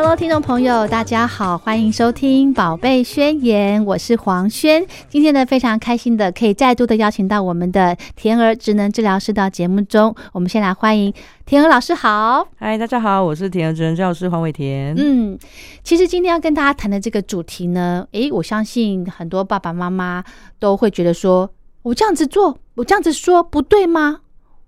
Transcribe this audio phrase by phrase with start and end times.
[0.00, 4.86] Hello，听众朋友，大家好，欢迎收听《宝贝宣言》，我是黄轩。
[5.08, 10.14] 今天呢，非常开心的可以再度的邀请到我们的田儿职能治疗师到节目中。
[10.32, 11.12] 我们先来欢迎
[11.44, 12.46] 田儿老师，好。
[12.60, 14.94] 嗨，大家好，我是田儿职能教师黄伟田。
[14.96, 15.36] 嗯，
[15.82, 20.22] 其实今天要跟大家谈的这个主题呢，诶，我相信很多爸爸妈妈
[20.60, 21.50] 都会觉得说，
[21.82, 24.20] 我这样子做，我这样子说不对吗？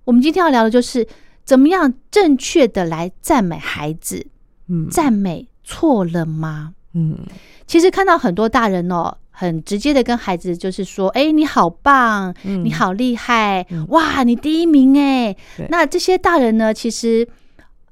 [0.06, 1.06] 我们今天要聊的就是
[1.44, 4.26] 怎么样正确的来赞美孩子。
[4.70, 4.88] 嗯。
[4.88, 6.72] 赞美错了吗？
[6.94, 7.18] 嗯。
[7.66, 12.64] 其实看到很多大人哦，很直接的跟孩子就是说：“哎，你好棒，嗯。
[12.64, 13.86] 你好厉害，嗯。
[13.90, 15.36] 哇，你第一名哎！”
[15.70, 17.28] 那这些大人呢，其实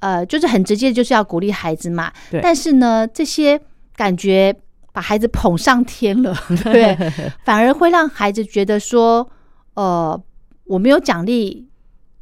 [0.01, 2.13] 呃，就是很直接，就是要鼓励孩子嘛。
[2.43, 3.61] 但是呢，这些
[3.95, 4.55] 感觉
[4.93, 6.97] 把孩子捧上天了， 对，
[7.45, 9.29] 反而会让孩子觉得说
[9.75, 10.21] ：“呃，
[10.65, 11.68] 我没有奖励，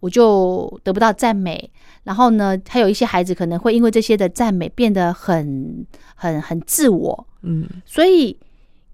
[0.06, 1.71] 我就得不到赞美。”
[2.06, 5.84] 然后呢，还有一些孩子可能会因为这些的赞美变得很、
[6.15, 8.39] 很、很自我，嗯所以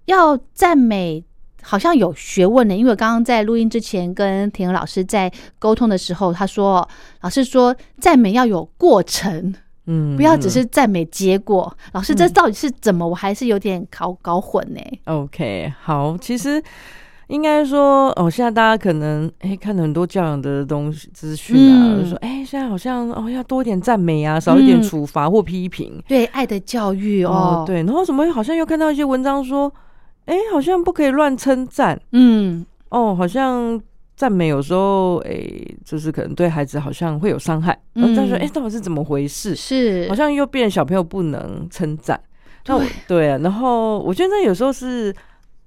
[0.05, 1.23] 要赞美
[1.61, 2.75] 好像有学问呢。
[2.75, 6.87] 因为我刚刚在录音之前跟田娥老师在沟通的时候，他说，
[7.21, 9.53] 老师说赞美要有过程，
[9.85, 11.71] 嗯，不要只是赞美结果。
[11.91, 13.07] 老师，这到底是怎么？
[13.07, 14.81] 我还是有点搞搞混呢。
[15.05, 15.71] OK。
[15.79, 16.61] 好，其实
[17.27, 26.01] 应该说，哦，现在大家可能哎看了很多教养的东西资讯啊，嗯就说哎，现在好像哦要多一点赞美啊，少一点嗯处罚或批评。
[26.07, 29.71] 对，爱的教育哦，哦，，对，然后怎么好像又看到一些文章说，
[30.25, 31.99] 哎，好像不可以乱称赞。
[32.11, 33.79] 嗯，哦，好像
[34.15, 35.49] 赞美有时候，哎，
[35.83, 37.77] 就是可能对孩子好像会有伤害。
[37.93, 39.55] 然后再说，嗯哎、到底是怎么回事？
[39.55, 42.19] 是，好像又变小朋友不能称赞。
[42.65, 45.13] 那我对啊，然后我觉得有时候是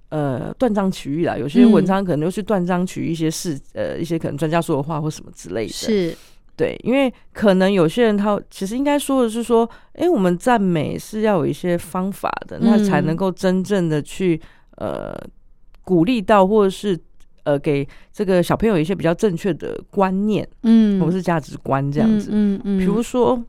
[0.08, 5.72] 呃断章取义啦，有些嗯文章可能又是断章取义一些事，呃，一些可能专家说的话或什么之类的。
[5.72, 6.16] 是，
[6.56, 14.40] 对，因为可能有些人他其实应该说的是说，哎、我们赞美是要有一些方法的，那才嗯能够真正的去
[14.76, 15.14] 呃
[15.82, 16.98] 鼓励到，或者是
[17.44, 22.30] 呃给这个小朋友一些比较正确的观念，嗯，或是价值观这样子。
[22.32, 23.40] 嗯嗯，比如说，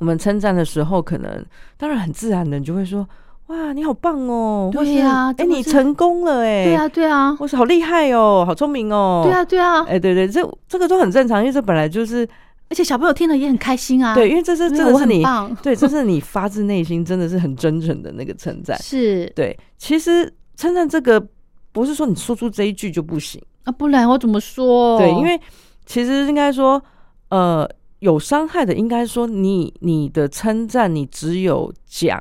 [0.00, 1.44] 我们称赞的时候，可能
[1.76, 3.08] 当然很自然的，你就会说
[3.48, 12.28] ：“哇，你好棒哦！”对呀哎、你成功了哎、对啊，对啊，我是好厉害哦，好聪明哦，对啊，，对啊，哎、对对，这这个都很正常，因为这本来就是
[12.68, 15.22] 而且小朋友听了也很开心啊，对，因为这是真的是你
[15.62, 18.76] 对，这是你发自内心，真的是很真诚的那个称赞。
[18.82, 19.30] 是。
[19.36, 21.24] 对，其实称赞这个
[21.70, 24.98] 不是说你说出这一句就不行，啊，不然我怎么说？
[24.98, 25.40] 对，因为
[25.84, 26.82] 其实应该说，
[27.28, 27.68] 呃，
[28.00, 32.20] 有伤害的，应该说你你的称赞，你只有讲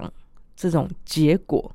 [0.56, 1.72] 这种结果。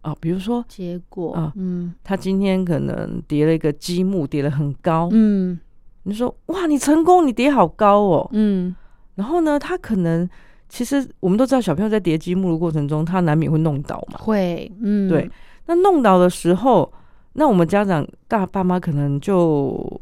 [0.00, 1.94] 啊，比如说结果，啊嗯。
[2.02, 5.58] 他今天可能叠了一个积木，叠得很高，嗯。
[6.04, 8.74] 你说哇，你成功，你叠好高哦，嗯，
[9.14, 10.28] 然后呢，他可能
[10.68, 14.18] 其实我们都知道，小朋友在叠积木的过程中，他难免会弄倒嘛。
[14.18, 15.30] 会，嗯，对，
[15.66, 16.92] 那弄倒的时候，
[17.34, 20.00] 那我们家长大爸妈可能就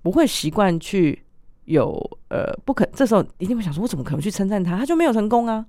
[0.00, 1.22] 不会习惯去
[1.66, 1.92] 有
[2.28, 4.78] 呃，不可这时候一定会想说，我怎么可能去称赞他？
[4.78, 5.66] 他就没有成功啊。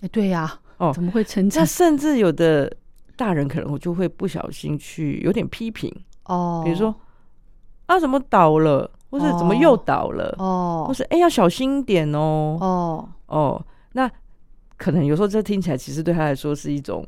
[0.00, 1.64] 哎对呀，哦怎么会成那？
[1.64, 2.70] 甚至有的
[3.16, 5.92] 大人可能我就会不小心去有点批评，
[6.24, 6.94] 哦，比如说
[7.86, 10.84] 啊，怎么倒了，或是怎么又倒了，哦。
[10.88, 12.58] 或是哎、要小心一点哦。
[12.60, 14.10] 哦，哦，那
[14.76, 17.06] 可能有时候这听起来其实对他来说是一种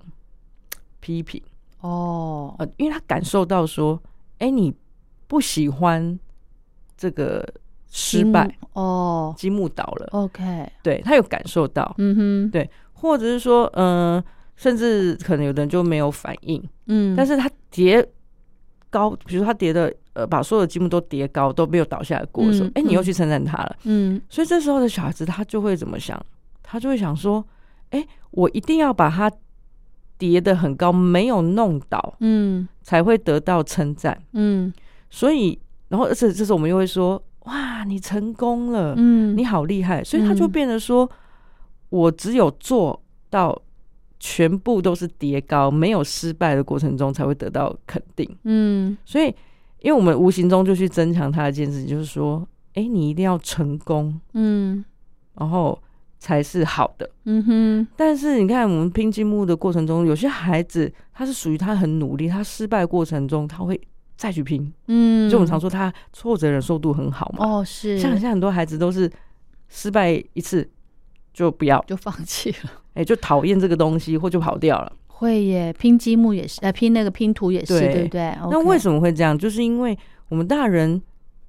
[1.01, 1.43] 批评，
[1.81, 4.01] 哦，呃，因为他感受到说，
[4.39, 4.73] 哎、你
[5.27, 6.19] 不喜欢
[6.97, 7.47] 这个
[7.91, 9.35] 失败，哦。
[9.37, 12.51] 积木倒了，，OK，对他有感受到，嗯哼，
[12.99, 14.23] 或者是说，嗯、
[14.57, 18.07] 甚至可能有的人就没有反应，嗯，但是他叠
[18.91, 23.05] 高，比如说他叠的呃，把所有的积木都叠高，都没有倒下来过的时候嗯，哎、你又嗯。
[23.05, 24.21] 去称赞他了，嗯。
[24.31, 26.19] 所以这时候的小孩子他就会怎么想？
[26.63, 27.45] 他就会想说，
[27.91, 29.31] 哎、我一定要把它
[30.17, 32.67] 叠的很高，没有弄倒，嗯。
[32.83, 34.19] 才会得到称赞。
[34.33, 34.73] 嗯。
[35.11, 35.59] 所以，
[35.89, 40.51] 然后而且这时候我们又会说，哇，你成功了，嗯，你好厉害，所以他就嗯。
[40.51, 41.09] 变得说，
[41.89, 43.61] 我只有做到
[44.19, 48.29] 全部都是叠高，没有失败的过程中才会得到肯定。
[48.45, 49.27] 嗯所以，
[49.81, 54.85] 因为我们无形中就去增强他的一件事情，就是说，哎、你一定要成功，嗯
[55.35, 55.79] 然后
[56.19, 57.09] 才是好的。
[57.25, 63.79] 嗯哼，但是你看，我们拼积木的过程中，有些孩子他是属于他很努力，他失败过程中他会
[64.17, 67.47] 再去拼，嗯，就我们常说他挫折忍受度很好嘛。
[67.47, 69.11] 哦是，像现在很多孩子都是
[69.69, 70.67] 失败一次
[71.37, 72.73] 就不要，就放弃了。
[72.97, 74.91] 哎、就讨厌这个东西或就跑掉了。
[75.07, 78.35] 会耶，拼积木也是，呃，拼那个拼图也是，对对不对？
[78.51, 78.79] 那为？
[78.79, 79.37] 什么会这样？
[79.39, 79.97] 就是因为
[80.31, 81.01] 我们大人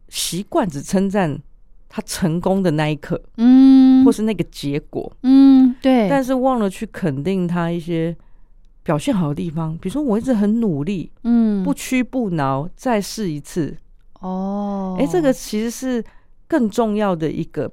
[0.09, 1.39] 习惯只称赞
[1.87, 8.13] 他成功的那一刻，嗯，或是那个结果，嗯，对，但是忘了去肯定他一些
[8.83, 9.77] 表现好的地方。
[9.77, 13.77] 比如说，我一直很努力，嗯不屈不挠，再试一次。
[14.19, 16.03] 哦，哎、这个其实是
[16.45, 17.71] 更重要的一个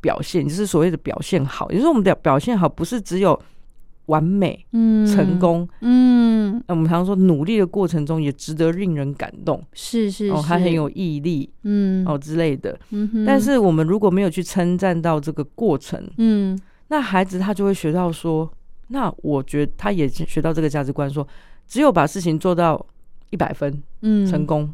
[0.00, 1.70] 表现，就是所谓的表现好。
[1.70, 3.38] 也就是我们的表现好，不是只有
[4.06, 5.68] 完美、嗯成，功。
[5.80, 9.62] 嗯，那我们常说，努力的过程中也值得令人感动。
[9.72, 12.78] 是是哦，他很有毅力嗯哦之类的。
[13.26, 16.58] 但是我们如果没有去称赞到这个过程，嗯
[16.88, 18.50] 那孩子他就会学到说，
[18.86, 21.26] 那我觉得他也学到这个价值观说，
[21.66, 22.86] 只有把事情做到
[23.28, 24.72] 一百分嗯成功，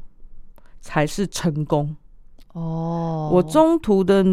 [0.81, 1.97] 才是成功。
[2.53, 4.25] 哦，我中途的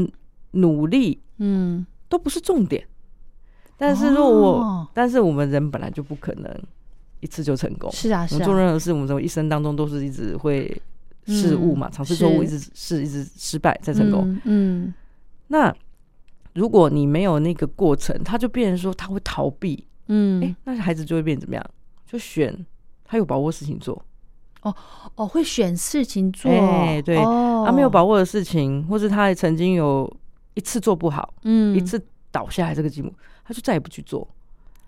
[0.52, 2.86] 努力嗯，都不是重点。
[3.78, 4.88] 但是如果我，哦。
[4.94, 6.64] 但是我们人本来就不可能
[7.20, 7.92] 一次就成功。
[7.92, 10.82] 是啊是啊，们做任何事，我们从一生当中都是一直会
[11.26, 14.24] 失误嘛，嗯尝试错误，一直试，一直失败再成功。
[14.28, 14.94] 嗯嗯。
[15.48, 15.76] 那
[16.54, 21.66] 如果你没有那个过程，他就变成说他会逃避，嗯，哎、那孩子就会变怎么样？
[22.06, 22.66] 就选
[23.06, 24.04] 他有把握的事情做，
[24.64, 24.76] 哦
[25.16, 30.12] 哦，会选事情做，哎对哦，他没有把握的事情，或是他也曾经有
[30.54, 31.76] 一次做不好，嗯。
[31.76, 32.02] 一次
[32.32, 33.14] 倒下来这个积木，
[33.44, 34.28] 他就再也不去做。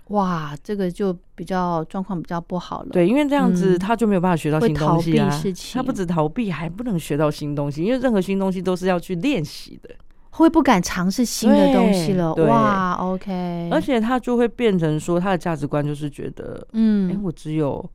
[0.07, 3.80] 哇，这个就比较状况比较不好了，，对，因为这样子嗯。
[3.80, 5.42] 他就没有办法学到新东西啊
[5.74, 9.89] 他不止逃避，还不能学到新东西，因为任何新东西都是要去练习的。
[10.31, 17.09] 会不敢尝试新的东西了，哇，OK，而且他就会变成说，他的价值观就是觉得，嗯。
[17.09, 17.88] 哎、嗯我只有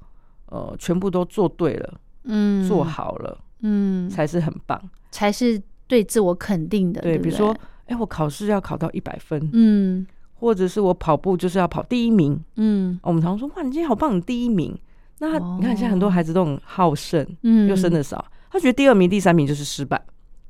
[0.47, 2.67] 呃全部都做对了，嗯。
[2.67, 4.81] 做，好了，嗯，才是很棒。
[5.11, 7.57] 才是对自我肯定的，对对，对比如说，
[7.87, 10.07] 哎、我考试要考到一百分，嗯。
[10.35, 12.39] 或者是我跑步就是要跑第一名。
[12.55, 13.01] 嗯。
[13.03, 14.79] 我们常说，哇，你今天好棒，你第一名。
[15.19, 20.01] 那他哦你看，现在很多孩子都很好胜，嗯，又生的少，他觉得第二名、第三名就是失败，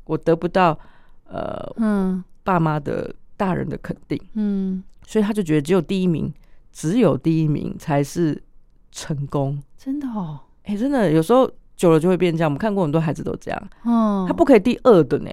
[0.05, 0.79] 我得不到
[1.25, 2.23] 呃嗯。
[2.44, 6.32] 爸妈的大人的肯定，嗯，所以他就觉得只有第一名，
[6.73, 8.43] 只有第一名才是
[8.90, 9.62] 成功。
[9.76, 12.50] 真的哦，哎、真的有时候久了就会变这样。
[12.50, 15.30] 我们看过很多孩子都这样，嗯，他不可以第二的呢。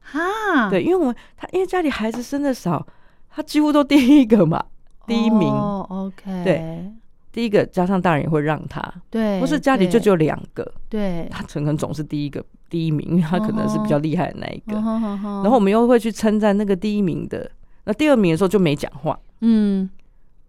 [0.00, 2.84] 哈，对，因为我们他因为家里孩子生的少，
[3.30, 4.64] 他几乎都第一个嘛，
[5.06, 6.90] 第一名，哦，OK，对
[7.32, 8.80] 第一个加上大人也会让他，
[9.10, 14.76] 对，或是家里就只有有两个，对，他可能总是第一个第一名，因为他可能是比较厉害的那一个。
[14.76, 17.50] 然然后我们又会去称赞那个第一名的，
[17.84, 19.90] 那第二名的时候就没讲话，嗯，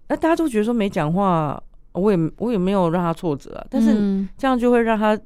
[0.07, 1.61] 那大家都觉得说没讲话，
[1.97, 4.29] 我也我也没有让他挫折啊，但是嗯。
[4.37, 5.19] 这样就会让他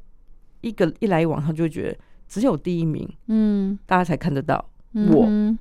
[0.62, 1.98] 一个一来一往，他就会觉得
[2.28, 4.64] 只有第一名嗯，大家才看得到
[4.94, 5.58] 我嗯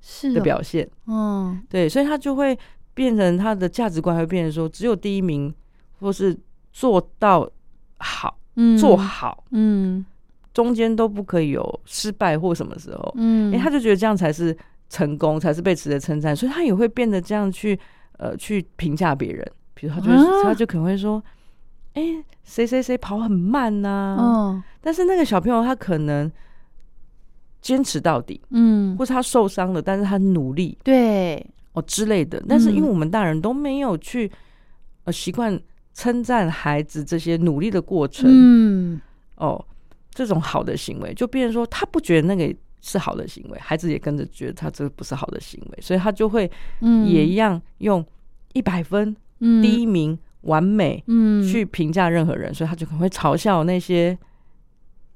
[0.00, 1.62] 是哦，的表现，嗯。
[1.68, 2.58] 对，所以他就会
[2.94, 5.52] 变成他的价值观会变成说，只有第一名
[6.00, 6.36] 或是
[6.72, 7.50] 做到
[7.98, 10.04] 好嗯，做好，嗯。
[10.54, 14.56] 中间都不可以有失败或什么时候，嗯，哎、他就觉得这样才是
[14.88, 17.78] 成功，才是被值得称赞，所以他也会变得这样去
[18.16, 21.22] 呃去评价别人，比如他就他就可能会说，
[21.92, 22.02] 哎、
[22.42, 24.62] 谁谁谁跑很慢呐、嗯。
[24.80, 26.32] 但是那个小朋友他可能
[27.60, 32.42] 坚持到底，嗯，或是他受伤了，但是他努力对，哦之类的。
[32.48, 32.90] 但是因为嗯。
[32.90, 34.30] 我们大人都没有去
[35.04, 35.60] 呃习惯
[35.92, 39.00] 称赞孩子这些努力的过程，嗯。
[39.36, 39.62] 哦，
[40.10, 48.02] 这种好的行为，就变成说他不觉得那个是好的行为，孩子也跟着觉得他这个不是好的行为，所以他就会嗯，也一样用
[48.54, 49.62] 一百分、嗯。
[49.62, 51.46] 第一名、完美嗯。
[51.46, 54.16] 去评价任何人，所以他就可能会嘲笑那些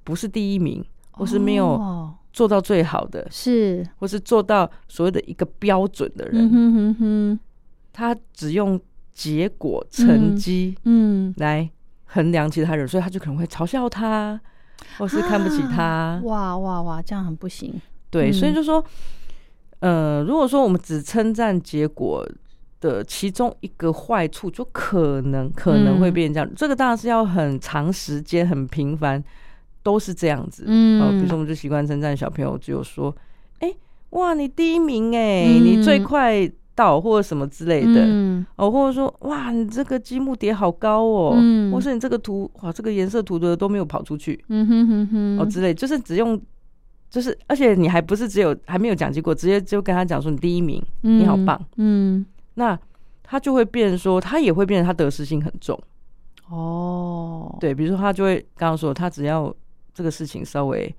[0.04, 2.14] 不是第一名或是没有哦。
[2.32, 7.40] 做到最好的，是，或是做到所谓的一个标准的人，嗯哼哼哼，
[7.92, 8.80] 他只用
[9.12, 11.68] 结果成绩嗯，来
[12.04, 14.40] 衡量其他人，所以他就可能会嘲笑他，
[14.96, 15.82] 或是看不起他。
[15.82, 17.74] 啊哇哇哇，这样很不行。
[18.10, 18.82] 对，嗯所以就说，
[19.80, 22.24] 呃，如果说我们只称赞结果
[22.80, 26.14] 的其中一个坏处，就可能可能会嗯。
[26.14, 26.50] 变这样。
[26.56, 29.22] 这个当然是要很长时间、很频繁，
[29.82, 30.64] 都是这样子。
[30.66, 31.00] 嗯。
[31.02, 33.14] 哦，比如说我们就习惯称赞小朋友，只有说，
[33.58, 33.72] 哎、
[34.10, 35.64] 哇，你第一名哎、嗯。
[35.64, 38.04] 你最快到或者什么之类的。
[38.06, 38.46] 嗯。
[38.56, 41.70] 哦，或者说，哇，你这个积木叠好高哦，嗯。
[41.70, 46.40] 或是你这个图，哇，这个颜色涂的都没有跑出去，嗯哼哼哼，哦之类，就是只用，
[47.10, 52.24] 就是而且你还不是只有还没有讲结果，直接就跟他讲说你第一名，你好棒，嗯，
[52.60, 52.78] 那
[53.22, 55.80] 他就会变说，他也会变得他得失心很重，
[56.50, 59.54] 哦，对，比如说他就会刚刚说，他只要
[59.94, 60.94] 这个事情稍微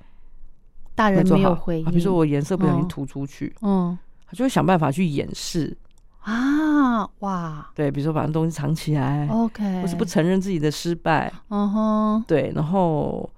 [0.95, 2.87] 大人没有回应，啊比如说我颜色不小心嗯。
[2.87, 3.95] 涂出去，嗯。
[4.25, 5.77] 他就会想办法去掩饰，
[6.21, 7.69] 啊，哇。
[7.75, 13.29] 对，比如说把东西藏起来，，OK，或是不承认自己的失败，嗯哼，对，然后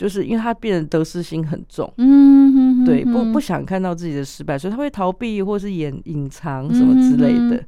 [0.00, 1.92] 就是因为他变得得失心很重。
[1.98, 7.56] 嗯哼哼，对，不不想看到自己的失败，所以他会逃避或是掩隐藏什么之类的。
[7.56, 7.66] 嗯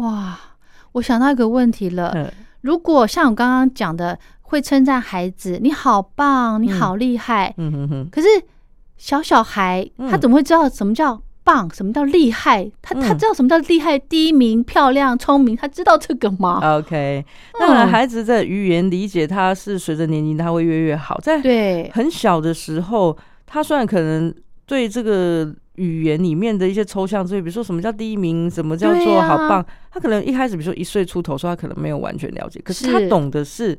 [0.00, 0.38] 哇，
[0.92, 2.30] 我想到一个问题了，嗯。
[2.60, 6.78] 如果像我刚刚讲的，会称赞孩子你好棒，你嗯。
[6.78, 8.28] 好厉害，嗯哼哼，可是
[8.96, 10.08] 小小孩嗯。
[10.08, 12.68] 他怎么会知道什么叫棒，什么叫厉害？
[12.82, 17.24] 他他嗯知道什么叫厉害、第一名、漂亮、聪明，他知道这个吗？OK，
[17.60, 21.20] 当然嗯孩子在语言理解，他是随着年龄他会越越好。
[21.22, 24.34] 在对，很小的时候，他虽然可能
[24.66, 33.78] 对这个语言里面的一些抽象字，比如说什么叫第一名，什么叫做好棒，他可能一开始比如说一岁出头，说他可能没有完全了解，可是他懂的是，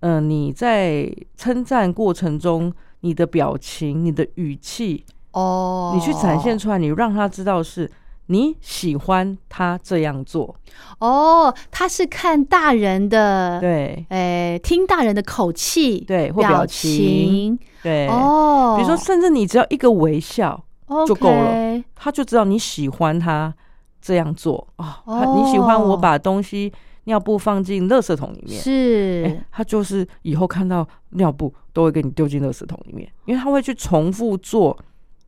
[0.00, 5.04] 嗯、你在称赞过程中，你的表情、你的语气，
[5.38, 7.90] 哦，你去展现出来，你让他知道是
[8.26, 10.54] 你喜欢他这样做，
[10.98, 14.04] 哦，他是看大人的，对。
[14.10, 20.62] 诶，听大人的口气，对，或表情，情，对，哦，比如说，甚至你只要一个微笑，
[21.06, 23.54] 就够了他就知道你喜欢他
[24.02, 24.66] 这样做。
[24.76, 25.34] 哦。
[25.36, 26.72] 你喜欢我把东西
[27.04, 28.60] 尿布放进垃圾桶里面。
[28.60, 29.24] 是。
[29.26, 34.76] 哎、他就是以后看到尿布都会给你丢进垃圾桶里面，因为他会去重复做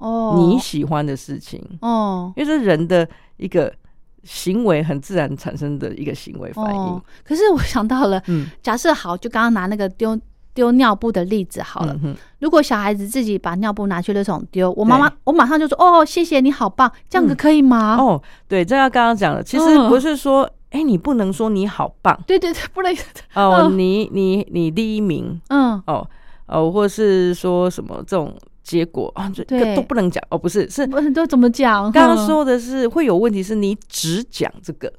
[0.00, 2.32] 哦，你喜欢的事情，哦。
[2.36, 3.72] 因为这是人的一个
[4.24, 6.80] 行为很自然产生的一个行为反应。
[6.80, 10.18] 哦，可是我想到了，嗯，假设好，就刚刚拿那个丢
[10.52, 11.96] 丢尿布的例子好了。
[12.02, 17.36] 嗯如果小孩子自己把尿布拿去垃圾桶丢，我妈妈我马上就说哦，谢谢你好棒，这样子嗯。
[17.36, 17.96] 可以吗？
[17.96, 19.88] 哦，对，这要刚刚讲了，其实嗯。
[19.88, 22.18] 不是说，哎、你不能说你好棒。
[22.26, 22.94] 对对对，不能，
[23.36, 23.78] 哦，嗯。
[23.78, 25.38] 你你你第一名。
[25.48, 26.06] 嗯，哦
[26.46, 28.34] 哦，或是说什么这种
[28.70, 31.90] 结果啊，这个都不能讲哦，不是，是都怎么讲？
[31.90, 34.92] 刚刚说的是会有问题，是你只讲这个。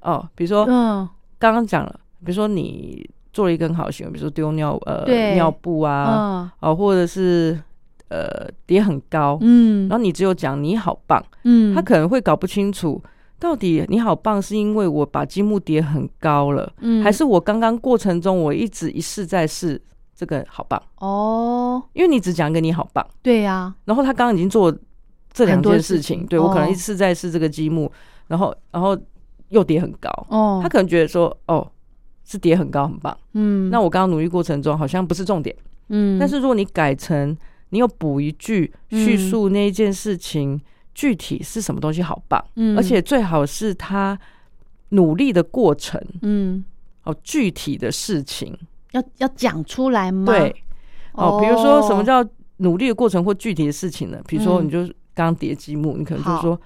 [0.00, 1.06] 哦，比如说嗯，
[1.38, 5.04] 刚刚讲了，比如说你做了一个很好的行为，比如说丢尿呃
[5.34, 6.70] 尿布啊，嗯。
[6.70, 7.60] 哦，或者是
[8.08, 9.86] 呃叠很高，嗯。
[9.86, 13.02] 然后你只有讲你好棒，嗯，他可能会搞不清楚。
[13.38, 17.04] 到底你好棒，是因为我把积木叠很高了，嗯。
[17.04, 19.78] 还是我刚刚过程中我一直一试再试
[20.18, 20.82] 这个好棒？
[20.96, 24.76] 哦，因为你只讲一个你好棒，对呀，然后他刚刚已经做
[25.32, 26.68] 这两件事情，情对我可能哦。
[26.68, 27.88] 一次再试这个积木，
[28.26, 28.98] 然后然后
[29.50, 31.64] 又叠很高，哦，他可能觉得说哦
[32.24, 35.54] 是叠很高很棒，嗯，那我刚刚努力过程中好像不是重点，
[35.90, 37.36] 嗯，但是如果你改成
[37.68, 40.60] 你又补一句叙嗯述那一件事情
[40.94, 44.18] 具体是什么东西好棒，嗯，而且最好是他
[44.88, 46.02] 努力的过程。
[46.22, 46.64] 嗯，
[47.04, 48.58] 哦具体的事情，
[48.92, 50.32] 要要讲出来吗？
[50.32, 50.54] 对。
[51.12, 52.24] 哦，比如说什么叫
[52.58, 54.18] 努力的过程或具体的事情呢？
[54.26, 54.66] 比如说嗯。
[54.66, 54.80] 你就
[55.14, 56.60] 刚刚叠积木，你可能就说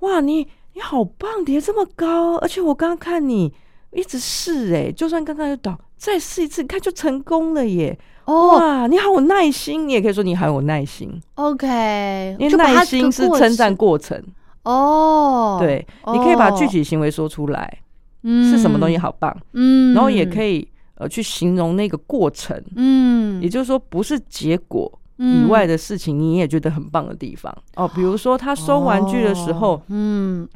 [0.00, 3.52] 哇你你好棒，叠这么高，而且我刚刚看你
[3.92, 7.98] 一直试哎、就算刚刚有倒，再试一次，你看就成功了耶！
[8.26, 8.56] 哦。
[8.56, 14.22] 哇，你好有耐心，你也可以说你好有耐心，，OK，因为它耐心是称赞过程。
[14.62, 17.78] 哦，对，你可以把具哦体行为说出来，
[18.22, 18.48] 嗯。
[18.48, 20.68] 是什么东西，好棒，嗯，然后也可以
[21.00, 27.50] 呃去形容那个过程，嗯，也就是说不是结果以嗯外的事情，你也觉得很棒的地方。
[27.76, 27.88] 哦。
[27.94, 30.48] 比如说他收玩具的时候哦，嗯，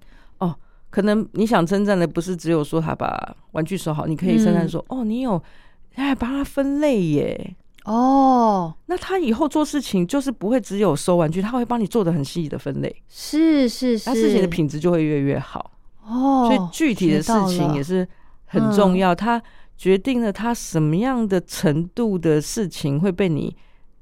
[0.91, 4.69] 可能你想称赞的不是只有说他把玩具收好，你可以称赞嗯。
[4.69, 5.43] 说哦，你有
[5.97, 7.57] 哎帮他分类耶。
[7.85, 15.71] 哦，那他以后做事情就是不会只有收玩具，他会帮你做的很细的分类，是是是，他事情的品质就会越来越好。
[16.07, 18.09] 哦，所以具体的事情也是是
[18.47, 19.43] 很重要，它
[19.77, 23.55] 决定了他什么样的程度的事情会被你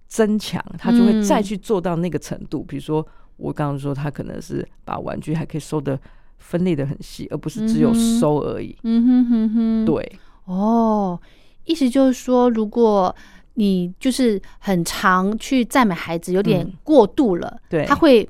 [0.06, 2.62] 增强，他就会嗯再去做到那个程度。
[2.62, 5.98] 比如说，我刚刚说他可能是把玩具还可以收的
[6.38, 8.76] 分类的很细，而不是只有收而已。
[8.82, 11.18] 嗯哼哼哼，，对，哦，
[11.64, 13.14] 意思就是说，如果
[13.54, 18.28] 你就是很常去赞美孩子，有点嗯过度了，对他会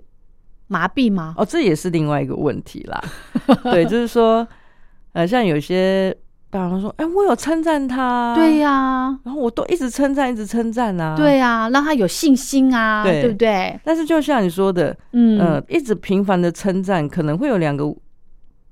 [0.69, 1.35] 麻痹吗？
[1.37, 3.03] 哦，这也是另外一个问题啦。
[3.65, 4.47] 对，就是说，
[5.13, 6.17] 呃，像有些
[6.59, 11.39] 爸妈说，哎、我有称赞他，对、呀、然后我都一直称赞，一直称赞啊，对。
[11.39, 13.81] 呀、让他有信心啊，对对不对？
[13.83, 17.85] 但是就像你说的，嗯，呃，一直频繁的称赞，可能会有两个，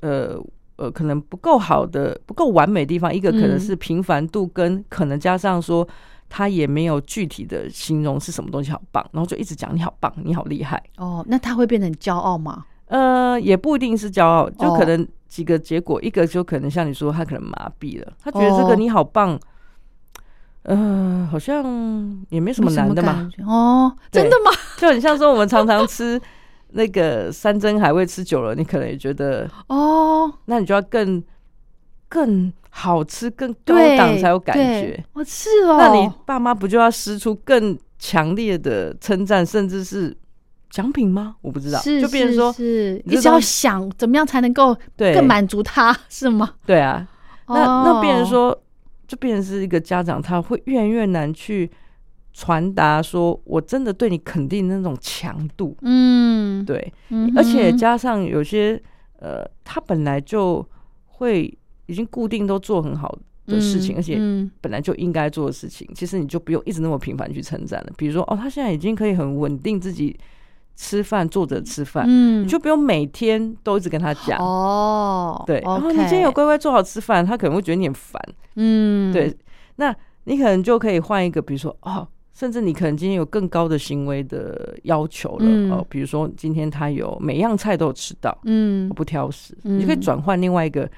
[0.03, 0.39] 呃
[0.77, 3.13] 呃，可能不够好的、不够完美的地方。
[3.13, 5.87] 一个可能嗯是频繁度，跟可能加上说
[6.29, 10.83] 他也没有具体的形容是什么东西好棒，然后就一直讲你好棒，你好厉害。
[10.99, 12.65] 哦，那他会变得很骄傲吗？
[12.91, 18.67] 呃，也不一定是骄傲，就哦可能几个结果，一个就可能像你说，他可能麻痹了，他觉得这哦。
[18.67, 19.39] 个你好棒，
[20.65, 21.65] 呃，好像
[22.31, 23.31] 也没什么难的嘛。
[23.47, 24.51] 哦，真的吗？
[24.77, 26.21] 就很像说我们常常吃
[26.71, 31.23] 那个山珍海味，吃久了，你可能也觉得，哦，那你就要更
[32.09, 35.01] 更好吃、更高对，档才有感觉。
[35.13, 40.17] 哦，是哦，那你爸妈不就要施出更强烈的称赞，甚至是
[40.71, 41.37] 奖品吗？
[41.43, 43.03] 我不知道，是就变成说，是是。
[43.05, 45.13] 一直要你这东想怎么样才能够对。
[45.13, 46.55] 更满足他，是吗？
[46.65, 47.07] 对啊，
[47.49, 48.63] 那那变成哦，说，
[49.07, 51.69] 就变成是一个家长，他会越来越难去
[52.33, 58.81] 传达说我真的对你肯定的那种强度，嗯，对，嗯，而且加上有些
[59.19, 60.65] 呃，他本来就
[61.07, 61.53] 会
[61.87, 63.13] 已经固定都做很好
[63.47, 64.51] 的事情，嗯而且嗯。
[64.61, 67.93] 本来就应该做的事情，其实你就不用一直那么频繁去称赞了。
[67.97, 70.17] 比如说，哦，他现在已经可以很稳定自己
[70.83, 72.43] 吃饭，坐着吃饭，嗯。
[72.43, 74.39] 你就不用每天都一直跟他讲。
[74.39, 78.23] 哦，对，然后你今天有乖乖做好吃饭，他可能会觉得你很烦。
[78.57, 79.37] 嗯，对，
[79.77, 79.95] 那
[80.25, 85.71] 你可能就可以换一个，比如说哦，甚至你可能今天有更高的行为的要求了、嗯。
[85.71, 88.89] 哦，比如说今天他有每样菜都有吃到，嗯。
[88.89, 89.77] 不挑食，嗯。
[89.77, 90.91] 你就可以转换另外一个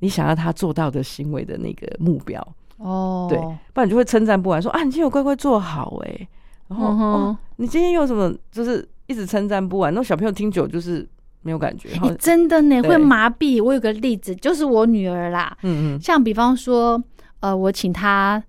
[0.00, 2.44] 你想要他做到的行为的那个目标，
[2.78, 3.38] 哦，对
[3.72, 6.28] 不然你就会称赞不完，说啊，你今天有乖乖做好哎、
[6.68, 11.06] 然后、嗯哦，你今天有什么，就是一直称赞不完，那小朋友听久就是
[11.42, 13.62] 没有感觉，然后欸真的呢对会麻痹。
[13.62, 17.02] 我有个例子，就是我女儿啦，嗯嗯像比方说，
[17.40, 18.42] 呃，我请她，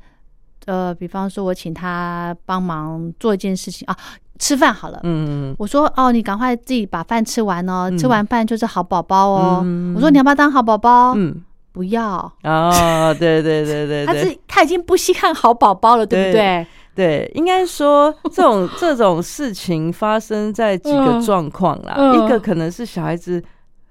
[0.66, 3.96] 呃，比方说我请她帮忙做一件事情啊，
[4.40, 5.00] 吃饭好了。
[5.04, 9.62] 嗯嗯我说哦，你赶快自己把饭吃完哦，嗯吃完饭就是好宝宝哦。
[9.64, 11.14] 嗯我说你要不要当好宝宝？
[11.16, 16.66] 嗯，不要，哦，对对对对 他对，是他已经不稀罕好宝宝了，对不对？
[16.98, 21.94] 对，应该说 这种这种事情发生在几个嗯状况啦。
[21.96, 23.42] 嗯一个可能是小孩子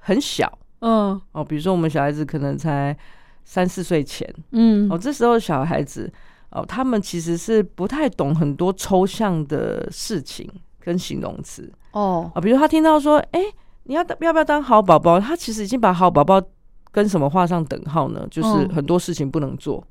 [0.01, 2.97] 很小嗯哦，比如说我们小孩子可能才
[3.45, 6.13] 三四岁前嗯哦，这时候小孩子
[6.51, 13.41] 哦，他们其实是不太懂很多抽象的事情跟形容词哦啊、比如他听到说，哎、
[13.85, 15.21] 你要要不要当好宝宝？
[15.21, 16.43] 他其实已经把好宝宝
[16.91, 18.27] 跟什么画上等号呢？
[18.31, 19.83] 就是嗯很多事情不能做。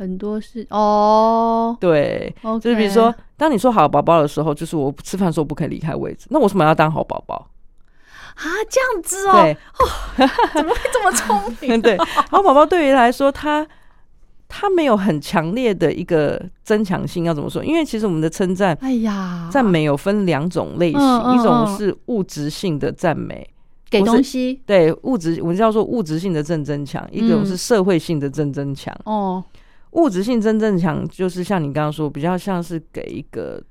[0.00, 7.46] 很多事哦对就是比如说，当你说好宝宝的时候，就是我吃饭的时候不可以离开位置，那我为什么要当好宝宝？
[8.34, 9.56] 啊这样子哦，对，
[10.54, 11.78] 怎么会这么聪明？
[11.82, 11.98] 对，
[12.30, 13.66] 好宝宝对于来说，他
[14.48, 17.62] 他没有很强烈的一个增强性，要怎么说？
[17.62, 23.46] 因为其实我们的称赞哎呀，赞美有分两种类型，嗯嗯一种嗯是物质性的赞美，
[23.90, 28.96] 给东西对物质我们叫做物质性的正增强，一种嗯是社会性的正增强。
[29.04, 29.44] 哦，
[29.92, 33.62] 物质性真正增强就是像你刚刚说，比较像是给一个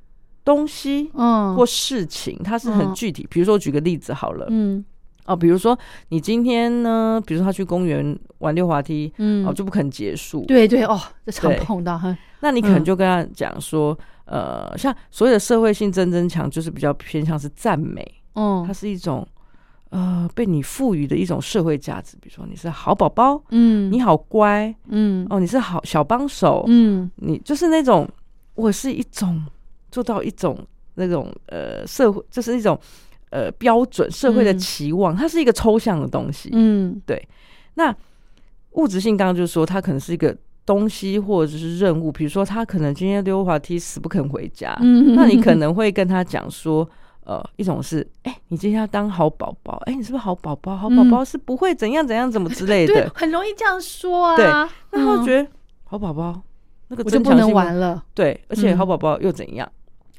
[0.43, 2.93] 东西嗯，或事情，它是很嗯。
[2.93, 3.25] 具体。
[3.29, 4.84] 比如说，我举个例子好了，嗯。
[5.25, 5.77] 哦，比如说
[6.10, 9.45] 你今天呢，比如说他去公园玩溜滑梯，嗯。
[9.45, 18.03] 哦，就不肯结束，对对哦，这常对碰到哈，那你可能嗯就跟他讲说，呃，像所有的社会性真正增强，就是比较偏向是赞美，
[18.34, 18.63] 嗯。
[18.65, 19.27] 它嗯是一种
[19.89, 25.25] 呃被你赋予的一种社会价值，比如说你是好宝宝，嗯，你好乖，嗯。
[25.30, 27.10] 哦，你是好小帮手，嗯。
[27.15, 28.08] 你就是那种
[28.56, 29.43] 我是一种
[29.91, 30.58] 做到一种
[30.93, 32.80] 那种呃社会，就是一种
[33.32, 34.60] 呃标准社会的嗯。
[34.60, 36.49] 期望，它是一个抽象的东西。
[36.54, 37.02] 嗯。
[37.06, 37.28] 对。
[37.73, 37.95] 那
[38.73, 46.88] 物质性刚刚就是说，它可能是一个东西或者是任务，比如说他可能今天溜滑梯死不肯回家，嗯，那你可能会跟他讲说。
[47.25, 50.75] 呃，一种是，哎、你今天要当好宝宝，哎、你是不是好宝宝？
[50.75, 54.45] 好宝宝是不会怎样怎样怎么之类的， 对，很容易这样说啊，对
[54.91, 55.49] 那他会嗯觉得
[55.84, 56.41] 好宝宝
[56.88, 59.69] 那个我就不能玩了，对，而且嗯好宝宝又怎样？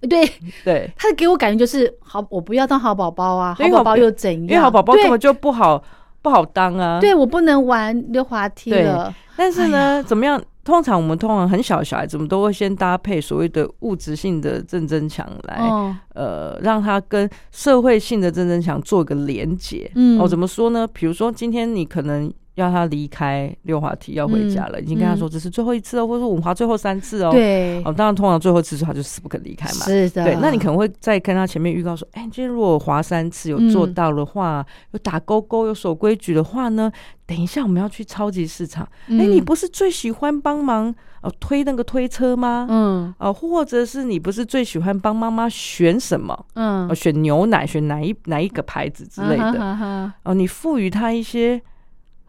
[0.08, 0.24] 对，
[0.64, 4.42] 对，他给我感觉就是好，我不要当好宝宝啊，好宝宝又怎样？
[4.42, 5.82] 因为好宝宝对根本就不好
[6.22, 10.40] 不好当啊。，对我不能玩溜滑梯了，但是呢，怎么样？
[10.62, 19.90] 通常我们通常很小的小孩子，我们都会先搭配所谓的物质性的正增强来，哦，呃，让他跟社会性的正增强做一个连接。
[19.94, 20.86] 嗯哦，怎么说呢？
[20.92, 29.86] 比如说今天你可能要他离开溜滑梯要回家了，已经跟他说这是最后一次哦，或者说我们滑最后三次哦。，对哦，，当然通常最后一次他就死不肯离开嘛。
[29.86, 36.90] 是的，对，那你可能会再跟他前面预告说，哎、今天如果滑三次有做嗯到的话，有打勾勾，有守规矩的话呢，
[37.26, 38.84] 等一下我们要去超级市场。
[39.04, 42.66] 哎、嗯你不是最喜欢帮忙呃推那个推车吗？
[42.68, 46.46] 嗯啊、或者是你不是最喜欢帮妈妈选什么？
[46.54, 50.12] 嗯呃，选牛奶，选哪一哪一个牌子之类的？
[50.24, 51.60] 哦、你赋予他一些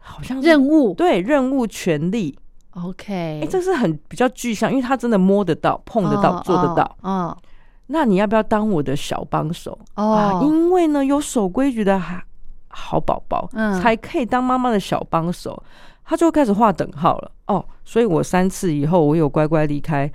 [0.02, 0.92] 好像任务。
[0.94, 2.36] 对任务权利
[2.72, 6.96] ，，OK，哎、这是很比较具象，因为他真的摸得到、碰得到、做得到。
[7.00, 7.36] 哦
[7.86, 9.78] 那你要不要当我的小帮手？
[9.96, 10.12] 哦。
[10.12, 12.20] 啊，因为呢，有守规矩的好
[12.68, 13.78] 好宝宝，嗯。
[13.80, 15.62] 才可以当妈妈的小帮手。
[16.04, 17.30] 他就会开始画等号了。
[17.46, 20.10] 哦，所以我三次以后，我有乖乖离开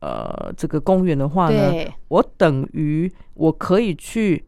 [0.00, 1.72] 呃这个公园的话呢，
[2.08, 4.44] 我等于我可以去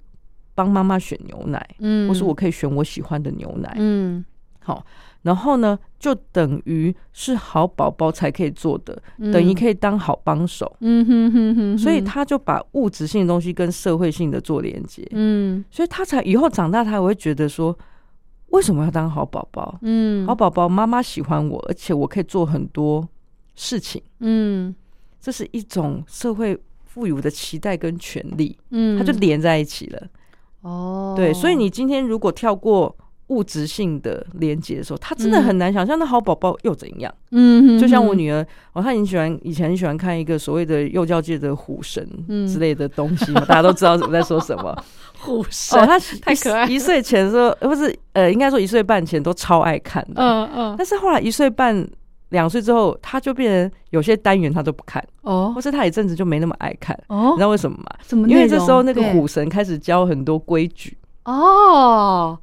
[0.55, 3.75] 帮妈妈选牛奶，嗯，或是我可以选我喜欢的牛奶。
[3.77, 4.25] 嗯
[4.63, 4.85] 好，
[5.23, 10.77] 然后呢，就等于是好宝宝才可以做的，嗯等于可以当好帮手。
[10.81, 17.77] 嗯哼哼哼，所以他就把物质性的东西跟社会性的做连接，嗯所以他才以后长大，他也会觉得说，
[18.49, 19.79] 为什么要当好宝宝？
[19.83, 23.09] 嗯好宝宝，妈妈喜欢我，而且我可以做很多
[23.55, 24.75] 事情，嗯
[25.21, 30.09] 这是一种社会赋予我的期待跟权利，嗯，它就连在一起了。
[30.63, 32.97] 哦，对，所以你今天如果跳过
[33.33, 37.13] 物质性的连接的时候，他真的很难想象那好宝宝又怎样。
[37.31, 44.77] 嗯，就像我女儿，哦，她很喜欢以前很喜欢看一个所谓的幼教界的虎神嗯之类的东西嘛， 大家都知道我在说什么。
[45.19, 50.23] 虎神哦，她太可爱一岁前的时候，呃不是呃，应该说一岁半前都超爱看的。
[50.23, 51.89] 嗯嗯但是后来一岁半、
[52.31, 56.95] 两岁之后，他就变成有些单元他都不看，哦或是他一阵子就没那么爱看。
[57.07, 57.87] 哦你知，道为什么吗？
[58.29, 60.97] 因为这时候那个虎神开始教很多规矩。
[61.25, 62.37] 哦，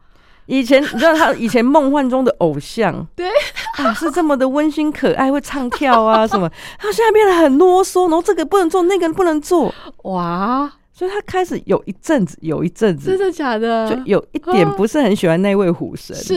[0.49, 3.27] 以前你知道他以前梦幻中的偶像，对。
[3.77, 13.89] 啊，是这么的温馨可爱，会唱跳啊 什么，他现在变得很啰嗦，然后这个不能做，那个不能做，哇，所以他开始有一阵子，有一阵子真的假的？
[13.89, 16.35] 就有一点不是很喜欢那位虎神，是。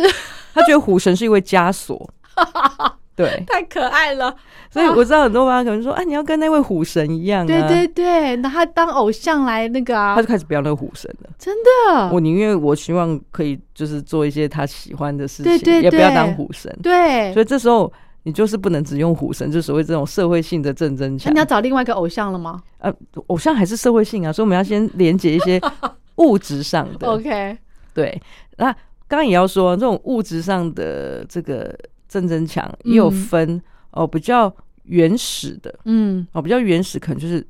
[0.55, 2.09] 他觉得虎神是一位枷锁，
[3.15, 4.35] 对， 太可爱了，
[4.71, 11.31] 所以我知道很多妈妈可能说，哎，你要跟那位虎神一样啊，对对对，拿他当偶像来那个啊他，就开始不要那个虎神了。
[11.39, 11.55] 真
[11.87, 16.75] 的，我宁愿我希望可以就是做一些他喜欢的事情，也不要当虎神。
[16.83, 21.39] 对，所以这时候你就是不能只用虎神，就所谓这种社会性的正增强那你。
[21.41, 22.93] 要找另外一个偶像了吗呃，
[23.27, 25.61] 偶像还是社会性啊，所以我们要先连接一些
[26.17, 27.07] 物质上的。
[27.07, 27.59] ？OK，
[27.93, 28.21] 对，
[28.57, 28.73] 那
[29.09, 31.77] 刚刚也要说，这种物质上的这个
[32.13, 33.13] 正增强也有嗯。
[33.13, 36.27] 分哦、比较原始的嗯。
[36.33, 37.47] 哦，比较原始可能就是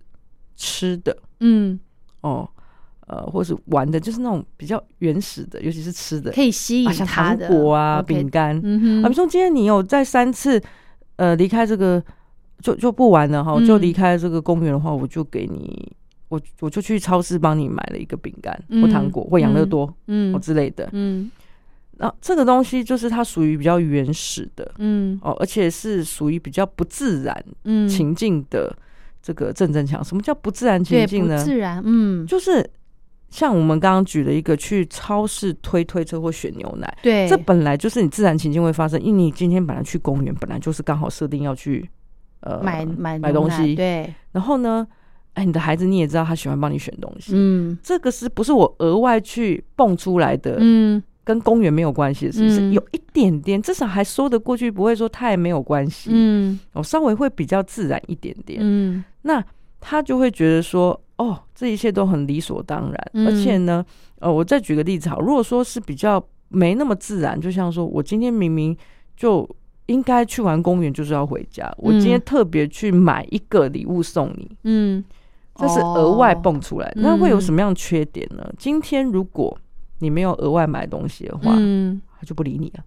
[0.57, 1.17] 吃的。
[1.41, 1.79] 嗯，
[2.21, 2.49] 哦。
[3.09, 10.63] 呃，或是玩的，就是那种比较原始的，尤其是吃的，可以吸引啊，像他的糖果啊、饼干，嗯哼，啊，比如说今天你有在三次
[11.17, 12.03] 呃离开这个
[12.61, 13.67] 就就不玩了哈，嗯。
[13.67, 15.93] 就离开这个公园的话，我就给你
[16.29, 20.33] 我我就去超市帮你买了一个饼干或糖果或养乐多嗯。
[20.33, 20.89] 或之类的。
[20.93, 21.31] 嗯
[21.99, 28.75] 那这个东西就是它属于比较原始的嗯哦，而且是属于比较不自然嗯，情境的
[29.23, 30.03] 这个正正强。
[30.03, 31.37] 什么叫不自然情境呢？
[31.45, 32.69] 自然，嗯，就是
[33.31, 36.99] 像我们刚刚举了一个去超市推推车或选牛奶。
[37.03, 41.89] 对，这本来就是你自然情境会发生，因为你今天本来去公园，本来就是刚好设定要去
[42.41, 44.87] 呃买买买东西，对，然后呢，
[45.35, 50.57] 哎，你的孩子你也知道他喜欢帮你选东西，嗯这个是不是我额外去蹦出来的？
[50.59, 56.59] 嗯跟公园没有关系的事，嗯是有一点点，至少还说得过去，不会说太没有关系，嗯。
[56.73, 58.59] 我，稍微会比较自然一点点。
[58.63, 59.05] 嗯。
[59.23, 59.43] 那
[59.81, 63.27] 他就会觉得说，哦，这一切都很理所当然，嗯。
[63.27, 63.85] 而且呢，
[64.19, 68.77] 呃，我再举个例子好，如果说是比较没那么自然，就像说我今天明明
[69.17, 69.49] 就
[69.87, 75.05] 应该去完公园，就是要回家，我今天特别去买一个礼物送你，嗯，
[75.57, 78.49] 这是额外蹦出来，哦那会有什么样的缺点呢？
[78.59, 79.57] 今天如果
[80.03, 82.85] 你没有额外买东西的话，嗯，他就不理你了。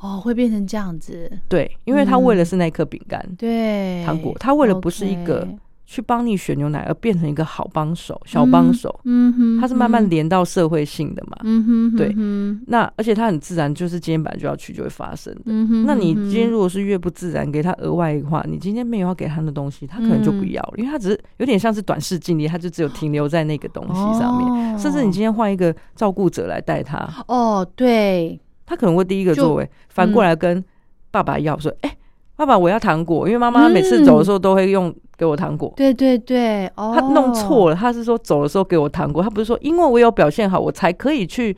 [0.00, 5.46] 哦，会变成这样子，对，因为他为了是那颗饼干、对，糖果，他为了不是一个
[5.86, 9.00] 去帮你选牛奶，而变成一个好帮手、小帮手。
[9.04, 11.36] 嗯哼，它是慢慢嗯，连到社会性的嘛。
[11.44, 12.12] 嗯哼，对。
[12.16, 15.42] 嗯那而且它很自然，就是今天本来就要去，就会发生的。
[15.46, 24.74] 嗯哼，那你今天如果是越不自然，给他额外的话，你今天没有要给他的东西，他可能就嗯不要了，因为他只是有点像是短视近利，他就只有停留在那个东西上面。
[24.74, 24.78] 哦。
[24.78, 30.64] 甚至你今天换一个照顾者来带他，哦，对，他可能会第一个就作为反过来跟
[31.10, 31.96] 爸爸要说：“哎、
[32.34, 35.72] 爸爸我要糖果，因为妈妈每次走的时候都会用给我糖果。
[35.76, 41.56] 对对对，哦，他弄错了，他是说走的时候给我糖果，他不是说因为我有表现好，我才可以去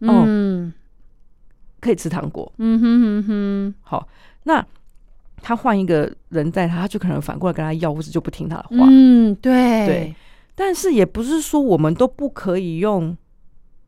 [0.00, 0.72] 哦嗯
[1.80, 2.50] 可以吃糖果。
[2.58, 4.08] 嗯哼哼哼，好，
[4.44, 4.64] 那
[5.42, 8.86] 他换一个人带他，他就可能反过来跟他要，或是就不听他的话。
[8.88, 10.14] 嗯，对对，
[10.54, 13.16] 但是也不是说我们都不可以用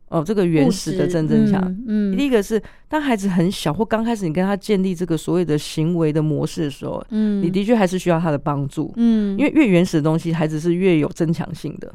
[0.09, 1.61] 哦这个原始的正增强。
[1.87, 8.93] 嗯，第一个是当孩子很小或刚开始你跟他建立这个所谓的行为的模式的时候，嗯，你的确还是需要他的帮助。
[8.97, 11.91] 嗯，因为越原始的东西，孩子是越有增强性的。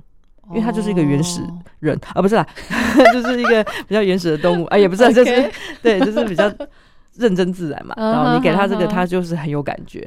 [0.50, 2.46] 因为他就是一个原始哦人啊，不是啦，
[3.14, 5.50] 就是一个比较原始的动物啊，也不是啊，就是
[5.81, 6.53] 对，就是比较
[7.16, 7.94] 认真自然嘛。
[7.96, 10.07] 嗯然后你给他这个，他就是很有感觉。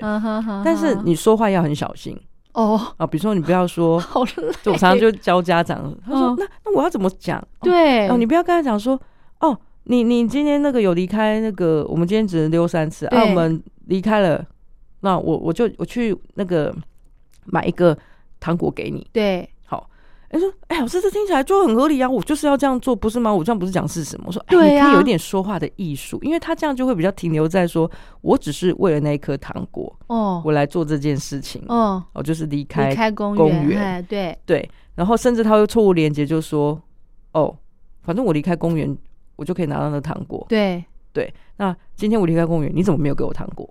[0.63, 2.15] 但是你说话要很小心
[2.57, 4.31] 哦，啊，比如说你不要说， 好累，
[4.63, 7.39] 就我常常就教家长，他说嗯那那我要怎么讲？
[7.39, 8.99] 哦对，哦，你不要跟他讲说，
[9.41, 14.43] 哦，你你今天那个有离开那个，我们今天只能溜三次啊，我们离开了，
[15.01, 16.75] 那我我就我去那个
[17.45, 17.95] 买一个
[18.39, 19.05] 糖果给你。
[19.13, 19.47] 对
[20.29, 23.33] 哎说，哎，老师这听起来就很合理啊，我就是要这样做，不是吗？
[23.33, 24.25] 我这样不是讲事实吗？
[24.27, 27.89] 我说，哎，你可以有一点说话的艺术，因为他这样就会比较停留在说，
[28.21, 36.77] 我只是为了那一颗糖果，哦我来做这件事情，哦，哦，就是离开公公园，对，对，然后甚至他会错误连接，就说，
[37.31, 37.55] 哦，
[38.03, 38.97] 反正我离开公园，
[39.37, 40.45] 我就可以拿到那糖果。
[40.49, 43.67] 对对那今天我离开公园，你怎么没有给我糖果？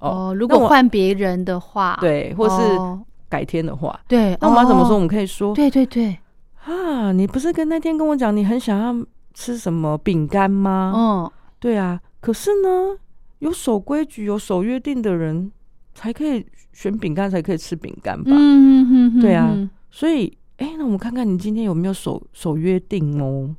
[0.00, 3.00] 哦，如果换别人的话，，对，或是哦
[3.32, 4.90] 改天的话，对，那我们要怎么说？
[4.92, 5.00] 我哦？
[5.00, 6.18] 们可以说对对对，
[6.66, 10.92] 啊，你不是跟那天跟我讲你很想要吃什么饼干吗？
[10.94, 12.94] 嗯，对啊，可是呢，
[13.38, 15.50] 有守规矩、有守约定的人
[15.94, 18.30] 才可以选饼干，才可以吃饼干吧？
[18.34, 23.54] 嗯哼哼，对啊嗯所以，哎、那我们看看你今天有没有守守约定哦？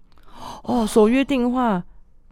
[0.64, 1.84] 哦，守约定的话，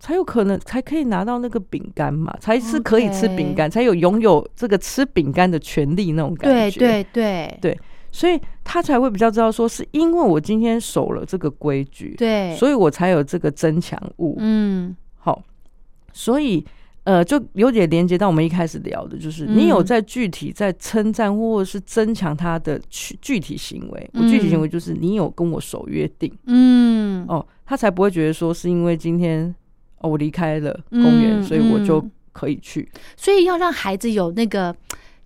[0.01, 6.79] 才有可能才可以拿到那个饼干嘛，才是可以吃饼干才有拥有这个吃饼干的权利那种感觉。
[6.79, 7.57] 对对对。
[7.61, 7.79] 对
[8.13, 14.35] 所以他才会比较知道说，是因为我今天守了这个规矩，对，所以我才有这个增强物。
[14.39, 14.93] 嗯。
[15.15, 15.41] 好，
[16.11, 16.65] 所以
[17.05, 19.55] 呃，就有点连接到我们一开始聊的，就是嗯。
[19.55, 24.09] 你有在具体在称赞或者是增强他的具具体行为。
[24.13, 26.29] 我具体行为就是你有跟我守约定。
[26.47, 29.55] 嗯，哦，他才不会觉得说是因为今天
[30.01, 32.89] 哦我离开了公园，嗯所以我就嗯可以去。
[33.15, 34.75] 所以要让孩子有那个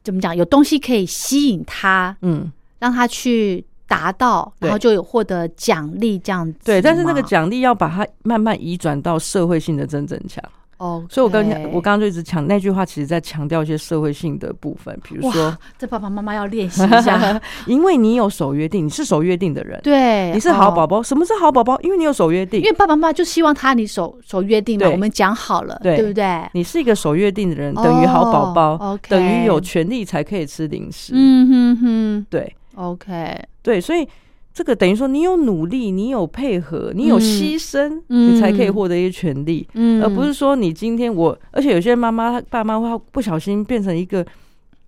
[0.03, 6.59] 怎么讲，有东西可以吸引他，嗯，让他去达到，然后就有获得奖励这样子。
[6.63, 10.43] 对，但是那个，奖励要把它慢慢移转到社会性的真正强。
[10.77, 17.41] 哦，所以我刚我刚刚就一直强那句话，其实在强调一些社会性的部分，比如说，这爸爸妈妈要练习一下。
[17.65, 20.97] 因为你有守约定，你是守约定的人，对，你是好宝宝。
[20.97, 21.03] 宝。
[21.03, 21.79] 什么是好宝宝？
[21.81, 26.45] 因为你有守约定因，为爸爸妈妈就希望他你守守约定嘛，对我们讲好了，对对不对？
[26.53, 31.13] 你是一个守约定的人，等于好宝宝，等于有权利才可以吃零食。
[31.15, 34.07] 嗯哼哼对，OK，对，所以
[34.55, 44.25] 这个等于说你有努力，你有配合，你有嗯牺牲，嗯你才可以获得一些权利，嗯，而不是说你今天我，而且有些妈妈爸妈会不小心变成一个。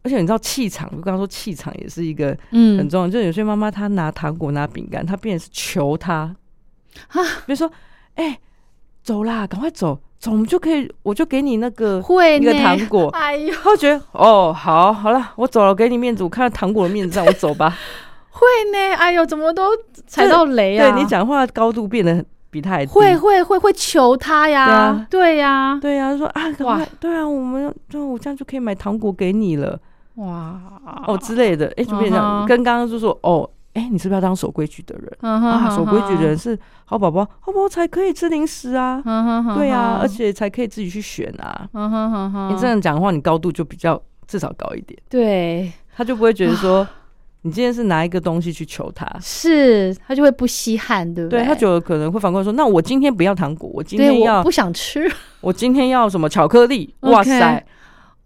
[0.03, 3.09] 而且你知道气场，我刚刚说气场也是一个很嗯重要。
[3.09, 6.33] 就有些妈妈她拿糖果拿饼干，她变成是求他
[7.09, 7.69] 啊，比如说，
[8.15, 8.39] 哎、
[9.03, 13.09] 走啦，赶快走，走，我们就可以，我就给你那个会一个糖果。
[13.19, 17.77] 哎呦，他会觉得哦，好，好了，我走了，给你面子，我看到糖果的面子上，我走吧。
[18.37, 19.63] 会呢，哎呦，怎么都
[20.05, 20.91] 踩到雷啊？
[20.91, 22.91] 对你讲话高度变得比他还低。
[22.91, 29.79] 会会会会求他呀，对呀，对呀、说啊，赶哇快，对啊，我们就我这样就可以买糖果给你了，
[30.15, 30.59] 哇，
[31.07, 32.25] 哦之类的，哎、就变成这样。
[32.25, 32.47] 嗯哼。
[32.47, 35.17] 跟刚刚就说哦，哎、你是不是要当守规矩的人？
[35.21, 40.01] 嗯哼啊，守规矩的人嗯是好宝宝，好宝宝才可以吃零食啊，哼哼哼对啊，哼。
[40.01, 41.67] 而且才可以自己去选啊。
[41.73, 46.87] 嗯哼哼哼，你这样讲的话，你高度就比较至少高一点，对，他就不会觉得说
[47.47, 56.93] 你今天是拿一个东西去求他，是他就会不稀罕，对不对他就就可能会反过来说，那我今天不要糖果，我今天要我不想吃， 我今天要什么巧克力？
[57.01, 57.65] 哇塞！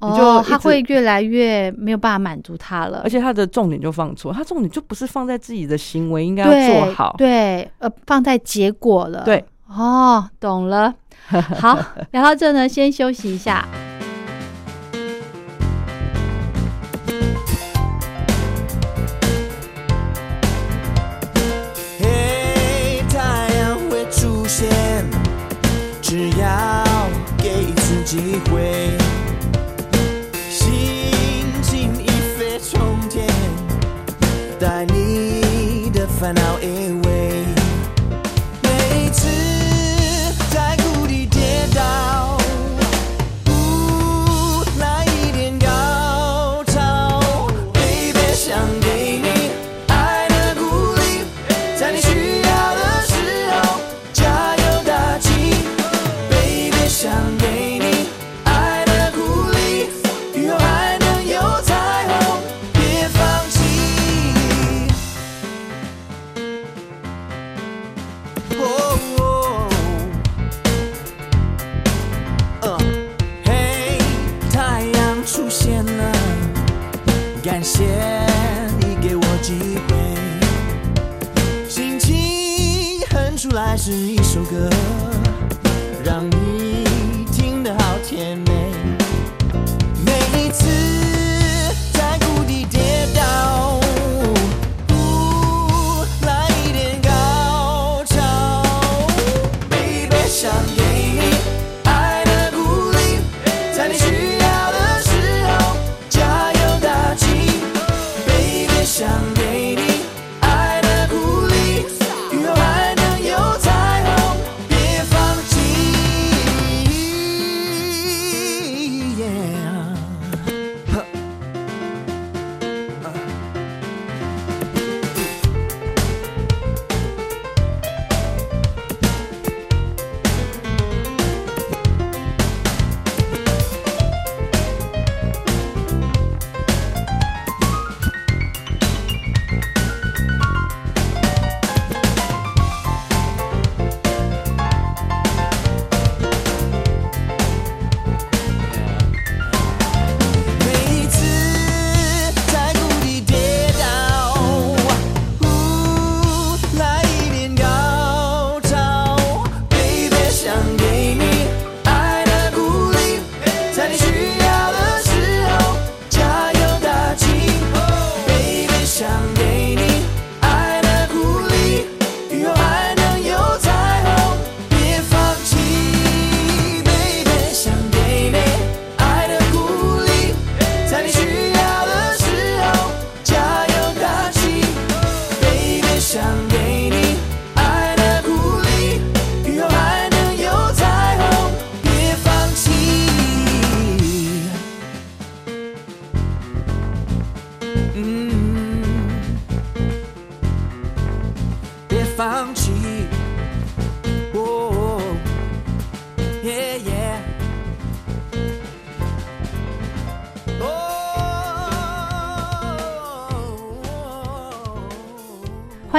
[0.04, 3.10] 你就哦他会越来越没有办法满足他了而。
[3.10, 9.22] 且他的重点就放错，他重点就不是放在自己的行为应该要做好，对，呃，放在结果了。
[9.24, 10.92] 对，哦，懂了。
[11.28, 11.78] 好，
[12.12, 13.68] 聊到这呢，先休息一下。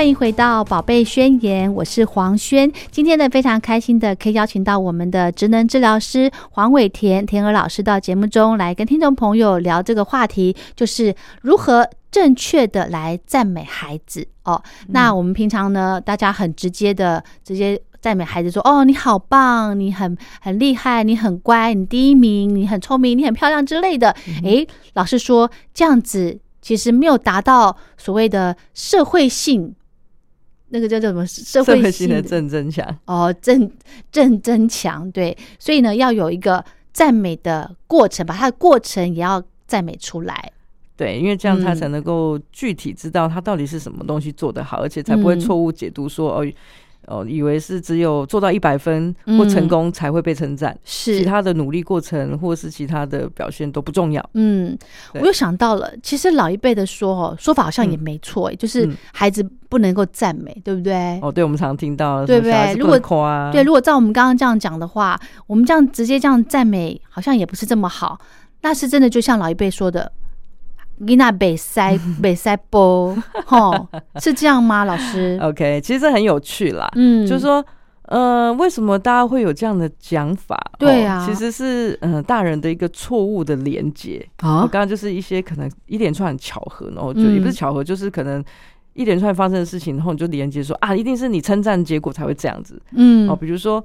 [0.02, 2.68] 欢迎回到《宝贝宣言》，我是黄轩。
[2.90, 14.60] 今天呢，非常开心的可以邀请到我们的职能治疗师黄伟田田娥老师到节目中来跟听众朋友聊这个话题，就是如何正确的来赞美孩子哦。
[14.88, 17.80] 那我们平常呢，大家很直接的直接。
[18.00, 24.10] 赞美孩子说：“哦，你好棒，你很很厉害，你很乖，你第一名，你很聪明，你很漂亮之类的。”
[24.42, 29.72] 诶，老师说这样子其实没有达到所谓的社会性，
[30.72, 32.98] 那个叫做什么社社会会性的正增强。
[33.04, 33.70] 哦，正
[34.10, 40.50] 正增强对，所以呢，要有一个赞美的过程，把它的过程也要赞美出来。
[40.96, 46.52] 对，因为这样他嗯才能够具体知道他到底是什么东西做得好，而且才不会嗯错误解读说哦
[47.06, 54.24] 哦，以为是只有做到一百分或嗯成功才会被称赞，是其他的努力过程或是其他的表现都不重要。
[54.34, 54.76] 嗯，
[55.14, 61.18] 我又想到了，其实老一辈的说哦，说法好像也没错、欸就是嗯孩子不能够赞美，对不对？
[61.22, 62.98] 哦，对，我们常听到，对不对如果
[63.52, 68.18] 对，如果照我们刚刚这样讲的话，我们这样直接这样赞美，好像也不是这么好。
[68.60, 70.10] 那是真的，就像老一辈说的
[71.04, 73.88] ，“你那北塞北塞波”，吼，
[74.20, 74.84] 是这样吗？
[74.84, 75.38] 老师？
[75.42, 77.64] OK，其实这很有趣啦，嗯，就是说。
[78.06, 80.60] 呃，为什么大家会有这样的讲法？
[80.78, 84.22] 对啊哦其实是嗯、呃大人的一个错误的连接。
[84.42, 88.44] 我啊刚，刚就是一些可能一连串的巧合，然后就嗯也不是巧合，就是可能
[88.92, 92.78] 一连串发生的事情，然后你就连接说啊，一定是你称赞结果才会这样子。
[92.90, 93.82] 嗯哦，比如说。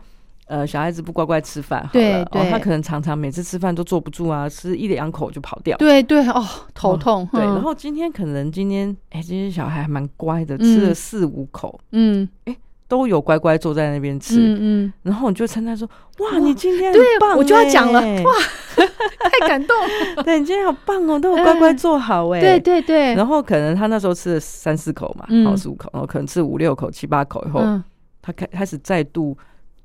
[0.47, 2.49] 呃，小孩子不乖乖吃饭，对对。
[2.49, 5.77] 他可能常常每次吃饭都坐不住啊，吃一两口就跑掉。
[5.77, 6.43] 对对 哦，
[6.73, 7.27] 头痛。
[7.31, 7.55] 对，嗯。
[7.55, 10.59] 然后今天可能今天，哎、今天小孩还蛮乖的，嗯。
[10.59, 12.27] 吃了四五口，嗯。
[12.45, 12.55] 哎
[12.89, 15.85] 都有乖乖坐在那边吃，嗯嗯，然后你就称赞说
[16.19, 18.23] ：“哇，你今天很对棒我就要讲了欸。
[18.23, 18.31] 哇，
[18.79, 19.75] 太感动。
[20.15, 20.23] 了。
[20.23, 25.45] 对你今天好棒哦，都有乖乖坐好哎。”对对对，然后可能他那时候吃了三四口嘛，嗯。
[25.45, 27.83] 好四五口，然后可能吃五六口、七八口以后，嗯，
[28.21, 29.37] 他开开始再度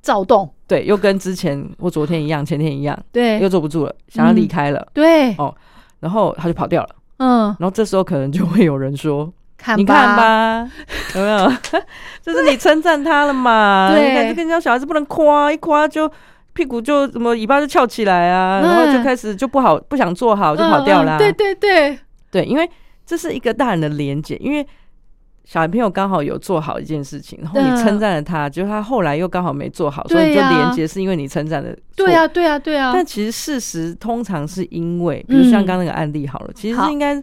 [0.03, 3.39] 躁动，对，又跟之前或昨天一样、前天一样，对。
[3.39, 5.55] 又坐不住了，想要离开了，对，哦
[6.01, 6.89] 然后他就跑掉了。
[7.17, 10.69] 嗯，然后这时候可能就会有人说：“看你看，吧，
[11.15, 11.51] 有没有？
[12.21, 13.91] 就是你称赞他了嘛？
[13.95, 14.09] 对。
[14.09, 16.11] 你看这跟人家小孩子不能夸，一夸就
[16.51, 21.15] 屁股就什么尾巴就翘起来啊，嗯然后就开始就不好，不想做好就跑掉啦。
[21.15, 21.99] 嗯嗯对对对，
[22.29, 22.69] 对，因为
[23.05, 24.67] 这是一个大人的连结，因为
[25.45, 27.77] 小朋友刚好有做好一件事情，然后你嗯。
[27.77, 31.81] 称赞了他，就他后来又刚好没做好，所以你就连接是因为你称赞的错。
[31.97, 37.21] 对啊对啊对啊，但其实事实通常是因为，比如像嗯刚刚那个案例好了，其实是应该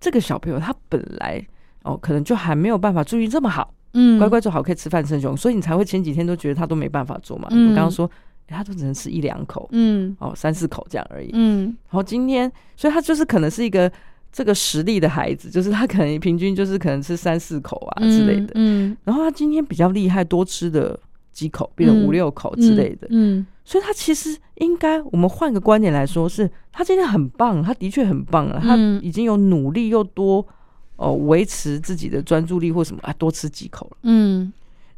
[0.00, 1.44] 这个小朋友他本来
[1.82, 7.48] 哦可能就还没有办法注意这么好，嗯，乖乖做好可以吃饭称雄，所以你才会前几天都觉得他都没办法做嘛。
[7.50, 7.70] 嗯。
[7.70, 8.06] 我刚刚说、
[8.46, 10.16] 诶他都只能吃一两口，嗯。
[10.20, 11.30] 哦，三四口这样而已。
[11.34, 11.64] 嗯。
[11.90, 13.90] 然后今天，所以他就是可能是一个
[14.38, 18.52] 这个实力的孩子，就是他可能平均就是可能吃三四口啊之类的。
[18.54, 20.96] 嗯，然后他今天比较厉害，多吃的
[21.32, 23.08] 几口，变成五六口之类的。
[23.10, 30.46] 嗯所以他其实应该，我们换个观点来说是，他今天很棒，他的确很棒了，他嗯已经有努力又多
[30.94, 33.96] 哦维持自己的专注力或什么啊，多吃几口了。
[34.04, 34.52] 嗯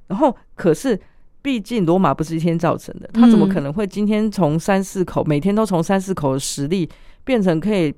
[0.07, 1.01] 然后可是。
[1.43, 6.87] 毕竟罗马不是一天造成的，他怎么嗯可能会今天从三四口，每天都从三四口的实力
[7.25, 7.91] 变成可以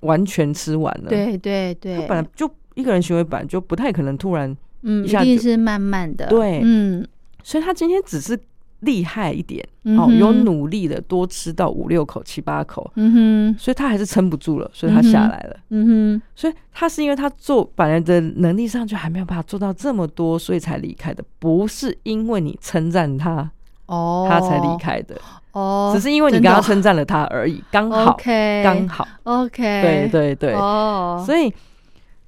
[0.00, 6.60] 完全吃完了？，对对对，他本来就一个人行为本来就不太可能突然，嗯一定是慢慢的，对。
[6.62, 7.06] 嗯。
[7.42, 8.36] 所以他今天只是
[8.80, 13.56] 厉害一点、嗯哦，有努力的多吃到五六口、七八口，嗯哼。
[13.58, 15.56] 所以他还是撑不住了，所以他下来了。
[15.70, 16.22] 嗯哼。
[16.34, 23.48] 所以他是因为他做本来的能力上就还没有办法做到这么多，所以才离开的，不是因为你称赞他，
[23.86, 25.16] 哦，他才离开的，
[25.56, 28.14] 哦，只是因为你刚刚称赞了他而已，刚好
[28.62, 31.50] 刚好，OK，对对对，哦，所以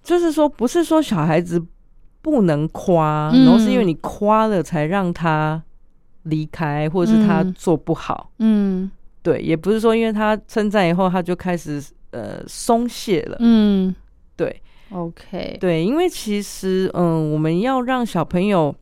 [0.02, 1.62] 就是说，不是说小孩子
[2.22, 3.44] 不能夸，嗯。
[3.44, 5.62] 然后是因为你夸了才让他
[6.22, 7.52] 离开，或者是他嗯。
[7.52, 8.30] 做不好。
[8.38, 8.90] 嗯。
[9.22, 13.36] 对，也不是说因为他称赞以后他就开始呃松懈了。
[13.40, 13.94] 嗯。
[14.36, 14.62] 对。
[14.90, 18.74] OK，对，因为其实嗯，我们要让小朋友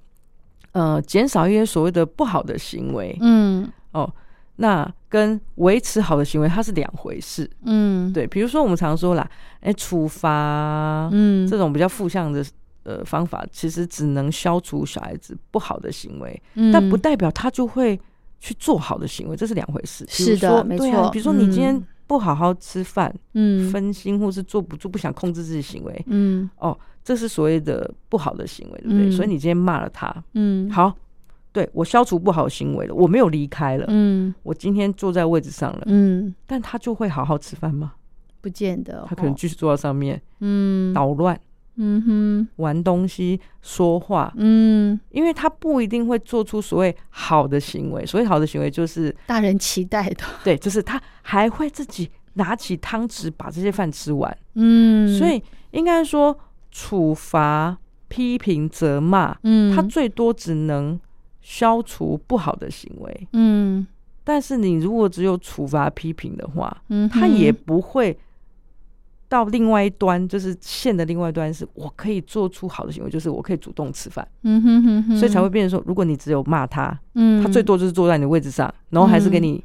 [0.71, 3.19] 呃减少一些所谓的不好的行为。
[3.21, 3.69] 嗯。
[3.91, 4.09] 哦，
[4.57, 7.49] 那跟维持好的行为它是两回事。
[7.65, 8.13] 嗯。
[8.13, 9.29] 对，比如说我们常说啦，
[9.61, 11.47] 哎，处罚，嗯。
[11.47, 12.45] 这种比较负向的
[12.85, 16.73] 呃方法，其实只能消除小孩子不好的行为，嗯。
[16.73, 17.99] 但不代表他就会
[18.41, 20.05] 去做好的行为，这是两回事。
[20.09, 21.87] 是的没错比如说你今天嗯。
[22.09, 23.69] 不好好吃饭，嗯。
[23.71, 26.49] 分心或是坐不住、不想控制自己行为，嗯。
[26.59, 29.09] 哦，这是所谓的不好的行为，对不对？
[29.09, 29.13] 嗯。
[29.13, 30.71] 所以你今天骂了他，嗯。
[30.71, 30.95] 好，
[31.57, 34.35] 对我消除不好行为了，我没有离开了，嗯。
[34.43, 37.95] 我今天坐在位置上了，嗯，但他就会好好吃饭吗？
[38.43, 39.35] 不见得，他可能哦。
[39.39, 40.93] 继续坐在上面嗯。
[40.93, 41.41] 捣乱、
[41.77, 42.49] 嗯哼。
[42.57, 48.05] 玩东西、说话，嗯，因为他不一定会做出所谓好的行为。
[48.05, 54.37] 所谓好的行为，就是大人期待的，对，就是他还会自己拿起汤匙把这些饭吃完。
[54.57, 56.39] 嗯，所以应该说，
[56.71, 57.79] 处罚、
[58.09, 61.01] 批评、责骂，嗯，他最多只能
[61.49, 63.29] 消除不好的行为。
[63.33, 63.87] 嗯。
[64.25, 68.19] 但是你如果只有处罚、批评的话，嗯，他也不会
[69.29, 79.63] 到另外一端，就是线的另外一端，是我可以做出好的行为，就是我可以主动吃饭，嗯哼哼哼，所以才会变成说，如果你只有骂他，嗯，他最多就是坐在你的位置上，然后还是给你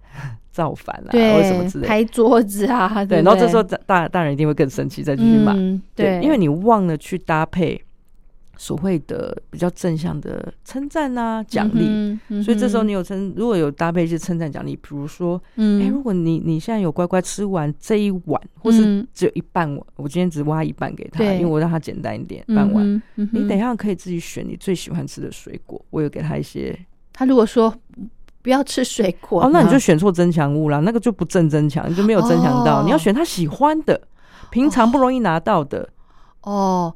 [0.50, 1.82] 造反啦、对或者什么之类。
[1.82, 1.88] 的。
[1.88, 5.52] 拍桌子啊，对，不然后这时候大大大人一定会更生气，再继续骂。
[5.52, 7.78] 嗯对，因为你忘了去搭配
[8.58, 12.18] 所谓的比较正向的称赞啊、奖励。
[12.42, 23.02] 所以这时候嗯你有称，如果有搭配一些称赞奖励，比如说，嗯，哎、如果你你现在有乖乖吃完这一碗，或是嗯只有一半碗，我今天只挖一半给他，因为我让他简单一点，半碗。
[23.14, 26.78] 你等一下可以自己选你最喜欢吃的水果，我有给他一些
[27.12, 27.72] 他如果说
[28.42, 32.80] 不要吃水果哦，那你就选错增强物啦，那个就不正增强，你就没有增强到。
[32.80, 34.00] 哦你要选他喜欢的，
[34.50, 35.80] 平常不容易拿到的。
[35.80, 35.88] 哦，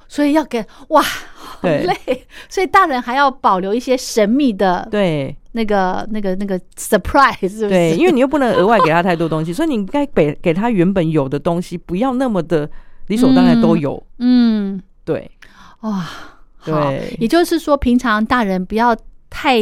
[0.09, 5.36] 所以要给哇，好累，所以大人还要保留一些神秘的对。
[5.55, 7.68] 那个、那个、那个 surprise，是不是？
[7.68, 12.66] 对，因为你又不能额外给他太多东西， 所以你应该给给他原本有的东西，不要那么的
[13.09, 14.03] 理所当然都有。
[14.18, 15.30] 嗯，对。
[15.80, 15.90] 哇，
[16.57, 17.14] 好，对。
[17.20, 18.97] 也就是说，平常大人不要
[19.28, 19.59] 太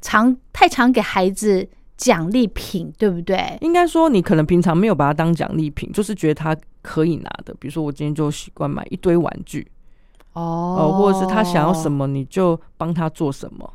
[0.00, 3.58] 常太常给孩子奖励品，对不对？
[3.60, 7.54] 应该说你可能平常没有把它当奖励品，就是觉得它可以拿的。
[7.60, 9.66] 比如说我今天就习惯买一堆玩具，
[10.32, 10.40] 哦
[10.78, 13.70] 哦，或者是他想要什么你就帮他做什么。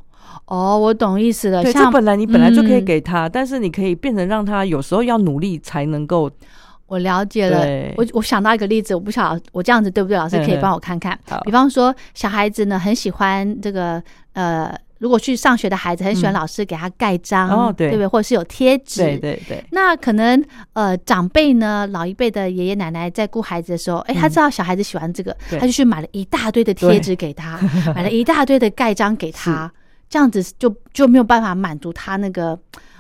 [0.45, 1.61] 哦，我懂意思了。
[1.61, 6.31] 对，这本来你本来就可以嗯给他，但是你可以变成让他有时候要努力才能够。
[6.85, 10.17] 我了解了，我我想到一个例子，我不晓得我这样子对不对？
[10.17, 11.39] 老师可以帮我看看好。
[11.41, 14.03] 比方说，小孩子呢很喜欢这个
[14.33, 14.71] 呃，
[15.03, 16.35] 如果去上学的孩子很喜欢嗯。
[16.35, 17.89] 老师给他盖章，哦对。
[17.89, 18.07] 对不对？
[18.07, 20.41] 或者是有贴纸，对对对，那可能
[20.71, 27.59] 呃，长辈呢，老一辈的爷爷奶奶在顾孩子的时候，哎、他知道小孩子喜欢这个，嗯他就去买了一大堆的贴纸给他，
[27.93, 29.69] 买了一大堆的盖章给他，
[30.09, 32.57] 这样子就就没有办法满足他那个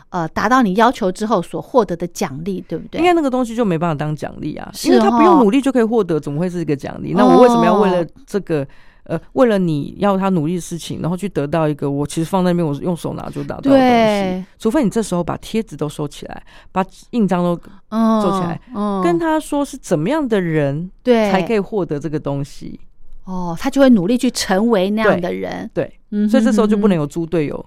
[0.09, 2.99] 呃达到你要求之后所获得的奖励，对不对？
[2.99, 5.43] 应该那个东西就没办法当奖励啊，是因为他不用哦。
[5.43, 7.13] 努力就可以获得，怎么会是一个奖励？
[7.15, 8.07] 那我为什么要为了哦。
[8.27, 8.67] 这个？
[9.03, 14.45] 呃，为了你要他努力的事情，然后去得到一个我其实放在那边，我用手拿就拿到的东西。
[14.57, 22.79] 除非你这时候把贴纸都收起来，把印章都嗯做起来，嗯跟他说是怎么样的人对才可以获得这个东西。
[23.25, 25.69] 哦，他就会努力去成为那样的人。
[25.73, 27.65] 对，嗯哼所以这时候就不能嗯有猪队友，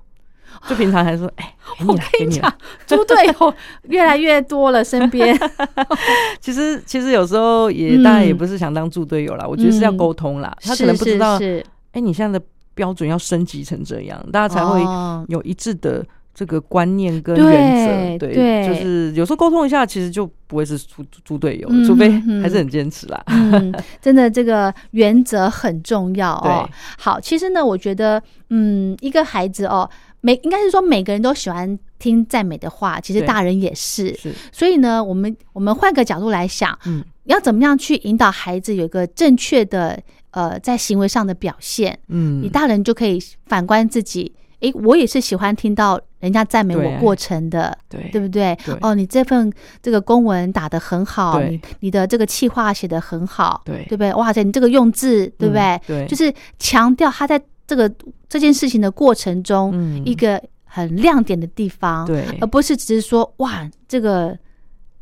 [0.69, 1.55] 就平常还说，哎，
[1.87, 2.53] 我跟你讲。，
[2.87, 3.55] 猪队友
[3.85, 5.39] 越来越多了，身边。
[6.41, 10.57] 其实其实有时候也当然也嗯不是想当猪队友啦，我觉得是要嗯沟通啦。
[10.63, 12.45] 他可是能不知道，是哎，你现在的
[12.75, 16.05] 标准要升级成这样，大家才会哦有一致的
[16.35, 18.27] 这个观念跟原则。
[18.27, 22.11] 对对就是有时候沟通一下，其实就不会是猪猪队友嗯，除非
[22.43, 23.23] 还是很坚持啦。
[23.27, 26.75] 嗯，真的，这个原则很重要哦对。
[26.99, 29.89] 好，其实呢，我觉得，嗯，一个孩子哦，
[30.27, 34.13] 每应该是说每个人都喜欢听赞美的话，其实大人也是。
[34.17, 39.97] 是，所以呢，我们我们换个角度来想，嗯，要怎么样去引导孩子有一个正确的
[40.33, 41.97] 呃在行为上的表现？
[42.09, 48.59] 嗯你，大人就可以反观自己，诶，我也是喜欢听到人家赞美我过程的，对对不对？
[48.65, 54.13] 对哦，你这份这个公文打得很好，你你的这个气话写得很好，对对不对？
[54.15, 55.63] 哇塞，你这个用字，对不对？
[55.63, 57.93] 嗯对，就是强调他在这个
[58.29, 64.39] 这件事情的过程中、嗯一个很亮点的地方，对而不是只是说哇，这个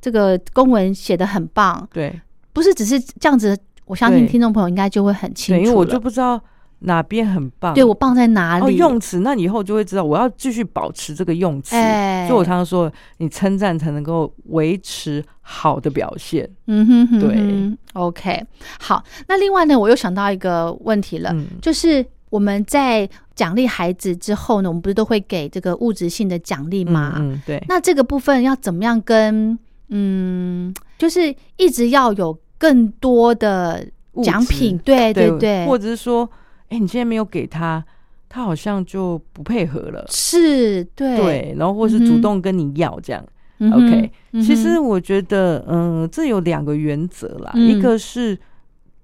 [0.01, 2.21] 这个公文写的很棒，对
[2.53, 3.57] 不是只是这样子。
[3.87, 6.41] 我相信对听众朋友应该就会很清，楚了，因为我就不知道
[6.79, 8.65] 哪边很棒，对我棒在哪里？
[8.65, 11.77] 哦用词，那你以后就会知道我要继续保持这个用词。
[11.77, 16.49] 哎所以我常常说，你称赞才能够维持好的表现。
[16.67, 18.43] 嗯哼哼对，OK，
[18.81, 19.05] 好。
[19.29, 22.03] 那另外呢，我又想到一个问题了，嗯，就是
[22.35, 27.14] 我们在奖励孩子之后呢，我们不是都会给这个物质性的奖励吗？
[27.18, 29.57] 嗯，嗯对，那这个部分要怎么样跟
[29.91, 33.87] 嗯，就是一直要有更多的
[34.24, 36.28] 奖品，对对对，或者是说，
[36.70, 37.85] 哎，你今天没有给他，
[38.28, 40.05] 他好像就不配合了。
[40.11, 43.24] 是，对对，然后或是主动跟你要这样。
[43.59, 48.37] 嗯 OK，嗯其实我觉得，嗯，这有两个原则啦，嗯一个是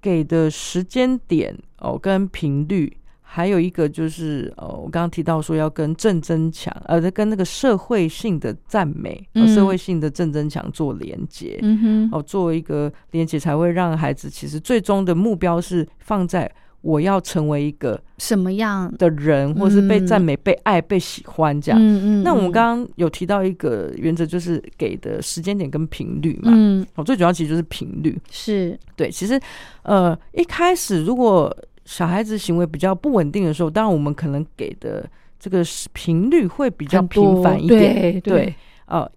[0.01, 2.91] 给的时间点哦跟频率，
[3.33, 9.25] 还有一个就是呃，我刚刚提到说要跟正增强，呃，跟那个社会性的赞美、
[9.55, 11.57] 社会性的正增强做连接。
[11.61, 16.51] 嗯哼，哦，作为一个连接，才会让孩子其实最终的目标是放在
[16.81, 18.93] 我要成为一个什么样？
[18.97, 21.79] 的人，或是被嗯赞美、被爱、被喜欢这样。
[21.81, 26.51] 嗯嗯，那我们嗯刚刚有提到一个原则，就是给的时间点跟频率嘛。
[26.53, 28.19] 嗯哦，最主要其实就是频率。
[28.29, 29.39] 是对，其实
[29.83, 31.55] 呃一开始如果
[31.85, 35.09] 小孩子行为比较不稳定的时候，当然我们可能给的
[35.39, 35.63] 这个
[35.93, 38.19] 频率会比较频繁一点。
[38.21, 38.55] 对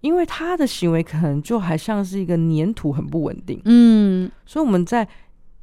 [0.01, 4.29] 因为他的行为可能就还像是一个粘土，很不稳定，嗯。
[4.45, 5.07] 所以我们在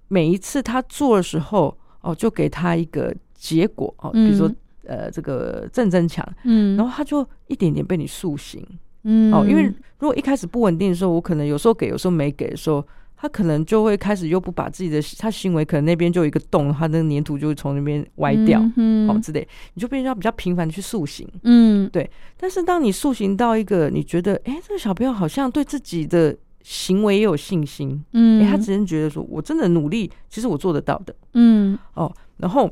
[0.08, 4.56] 每一次他做的时候，哦，就给他一个结果哦，比如说、嗯。
[4.84, 8.60] 呃这个正增强，嗯，然后他就一点点被你塑形。
[9.04, 9.32] 嗯。
[9.32, 9.62] 哦，因为
[10.00, 12.84] 如果一开始不稳定的时候，我可能有时候给，有时候没给的时候，
[13.22, 21.24] 他可能就会开始又不把自己的他行为可能那边就有一个洞，他的粘土就会从那边歪掉、嗯哼哦之类，你就变成要比较频繁的去塑形。
[21.44, 32.68] 嗯对但是当你塑形到一个你觉得，哎，这个小朋友好像对自己的行为也有信心，嗯，哎，他只是觉得说我真的努力，其实我做得到的嗯哦，然后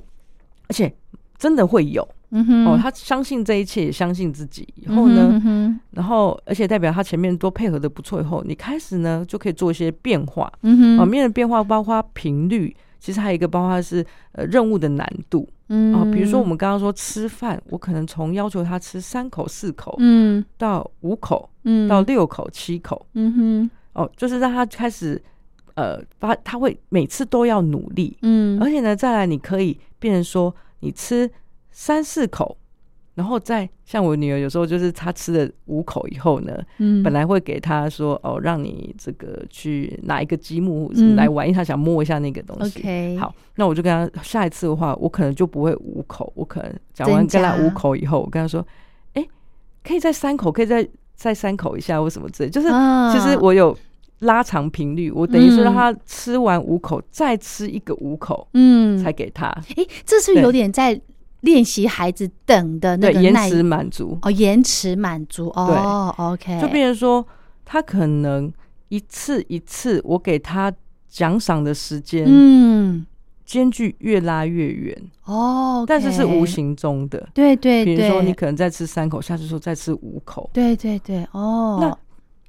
[0.67, 0.93] 而且
[1.39, 2.67] 真的会有嗯哼。
[2.67, 5.29] 哦，他相信这一切，也相信自己，以后呢？
[5.33, 5.81] 嗯哼。
[5.91, 10.53] 然后，而且代表他前面都配合的不错，以后你开始呢就可以做一些变化。
[10.63, 11.01] 嗯哼。
[11.01, 15.49] 哦，面的变化包括频率，其实还有一个包括是呃任务的难度。
[15.69, 15.95] 嗯。
[15.95, 16.05] 哦。
[16.13, 20.45] 比如说我们刚刚说吃饭，我可能从要求他吃三口、四口嗯。
[20.57, 21.89] 到五口嗯。
[21.89, 23.07] 到六口、七口。
[23.15, 23.71] 嗯哼。
[23.93, 25.21] 哦，就是让他开始
[25.75, 28.61] 呃，发他会每次都要努力，嗯。
[28.63, 31.29] 而且呢，再来你可以变成说你吃
[31.71, 32.57] 三四口。
[33.15, 37.03] 然后再像我女儿，有时候就是她吃了五口以后呢，嗯。
[37.03, 41.17] 本来会给她说哦，让你这个去拿一个积木嗯。
[41.17, 42.79] 来玩，因为她想摸一下那个东西。
[42.79, 48.65] OK 好，那我就跟她下一次的话，我可能就不会五口，我可能讲完跟她五口以后，我跟她说，
[49.15, 49.27] 哎，
[49.85, 53.13] 可以再三口，可以再再三口一下或什么之类，就是啊。
[53.13, 53.77] 其实我有
[54.21, 55.77] 拉长频率，我等于是让嗯。
[55.77, 58.97] 他吃完五口，再吃一个五口嗯。
[58.97, 60.99] 才给他，诶，这是有点在
[61.41, 64.19] 练习孩子等的那，个延迟满足。
[64.23, 65.49] 哦，延迟满足。
[65.49, 67.27] 哦，OK，就变成说，
[67.65, 68.53] 他可能
[68.89, 70.73] 一次一次，我给他
[71.09, 73.07] 奖赏的时间，嗯。
[73.43, 77.29] 间距越拉越远，哦，但是是无形中的。
[77.35, 81.27] 对对比如说，你可能再吃三口，下次说再吃五口，对对对。
[81.33, 81.99] 哦，那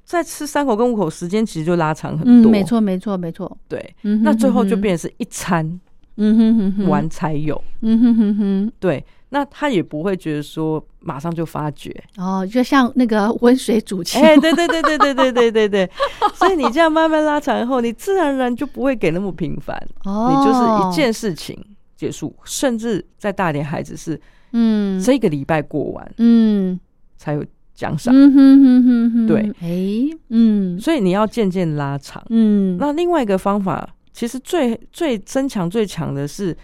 [0.04, 2.52] 再吃三口跟五口时间其实就拉长很嗯，多。
[2.52, 3.80] 没，错没错没错，对。
[4.02, 5.80] 嗯哼，那最后就变成是一餐，
[6.16, 7.62] 嗯哼哼哼，完才有。
[7.80, 11.94] 嗯哼哼哼，对，那他也不会觉得说马上就发觉。
[12.16, 14.22] 哦，就像那个温水煮青。
[14.22, 15.90] 哎、蛙，对对对对对对对对对，
[16.34, 21.58] 所以你这样慢慢拉长以后，你自然而然就不会给那么频繁，哦，你就是一，件事情
[21.96, 24.20] 结束，甚至再大一点孩子是
[24.52, 25.00] 嗯。
[25.00, 26.78] 这个礼拜过完嗯。
[27.16, 27.44] 才有
[27.74, 30.78] 奖赏，嗯哼哼哼哼，对，哎，嗯。
[30.78, 32.22] 所以你要渐渐拉长。
[32.30, 36.56] 嗯，那另外一个方法，其实最最增强最强的是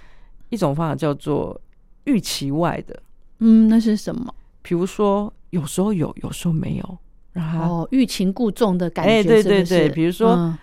[0.51, 1.61] 一种方法叫做
[2.05, 3.03] 预期外的，
[3.39, 4.35] 嗯，那是什么？
[4.63, 6.99] 比如说有时候有，有时候没有，
[7.33, 9.89] 让他哦，欲擒故纵的感觉，哎对对对是？
[9.91, 10.57] 比如说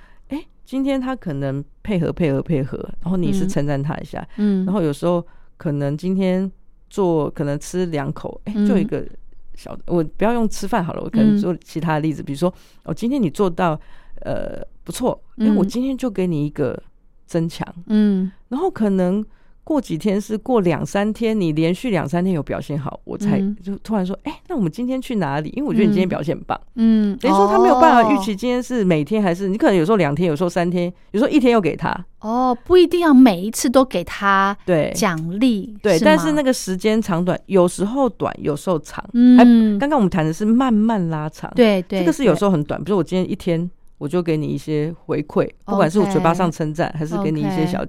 [0.63, 3.49] 今天他可能配合配合配合，然后你是嗯。
[3.49, 5.23] 称赞他一下，嗯，然后有时候
[5.57, 6.51] 可能今天
[6.89, 9.07] 做可能吃两口，就一个
[9.53, 11.37] 小的，我不要用吃饭好了，我可能嗯。
[11.37, 12.51] 做其他的例子，比如说
[12.83, 13.79] 哦，今天你做到
[14.21, 16.81] 呃不错，哎、嗯我今天就给你一个
[17.25, 18.31] 增强，嗯。
[18.47, 19.25] 然后可能。
[19.65, 23.57] 过几天是过两三天，你连续两三天有表现好，我才嗯。
[23.63, 25.51] 就突然说，哎、那我们今天去哪里？
[25.55, 26.09] 因为我觉得你今天嗯。
[26.09, 34.91] 表现很棒，嗯，等于说他没有办法预哦期今天是每天还是你可能有时候两天，有时候三天，有时候一天又给他，哦，不一定要每一次都给他对。
[34.93, 39.03] 奖励，对，但是那个时间长短，有时候短，有时候长。
[39.13, 39.35] 嗯。
[39.35, 39.43] 还
[39.79, 43.67] 刚刚我们谈的是慢慢拉长，，对对，这个是有时候很短，比如我今天一天。
[43.97, 47.85] 我就给你一些回馈，不管是我嘴巴上称赞，还是给你一些小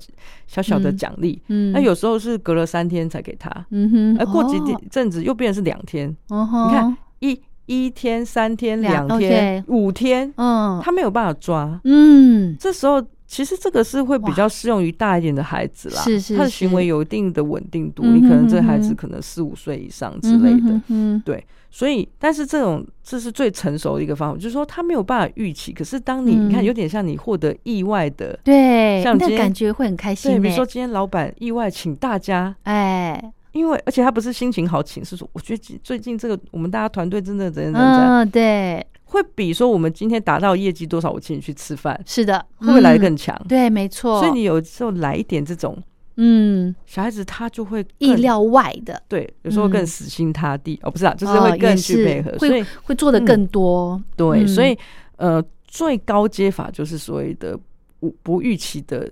[0.47, 1.43] 小小的嗯奖励。
[1.49, 11.81] 嗯，那有时候是隔了三天才给他，嗯哼，而过几哦天阵子又变成是两天，嗯哼，你看一一天、三天、两两天、五天，嗯，他没有办法抓。
[11.83, 21.45] 嗯这时候其实这个是会比较适用于大一点的孩子啦，是是他的行为有一定的稳定度，嗯你可能这孩子可能四五岁以上之类的，嗯对，
[21.77, 26.49] 所以但是这种这是最成熟的一个方法，就是说他没有办法预期，可是当你、嗯。
[26.49, 32.57] 你看有点像你获得意外的，对，那像今天感觉会很开心对，欸，比如说今天老板意外请大家。
[32.63, 33.23] 哎，
[33.53, 43.39] 因为而且他不是心情好请，是说我觉得最近这个我们大家团队真的怎样怎样嗯，对，会比说我们今天达到业绩多少，我请你去吃饭，是的，会不会来得嗯更强？
[43.47, 45.77] 对，没错，所以你有时候来一点这种
[46.17, 49.87] 嗯，小孩子，他就会意料外的，对，有时候更嗯。
[49.87, 54.49] 死心塌地、哦，不是啊，就是哦会更去配合，所以会会做的更多，对，嗯。
[54.49, 54.77] 所以
[55.17, 57.59] 呃，最高阶法就是所谓的
[58.01, 59.11] 不不预期的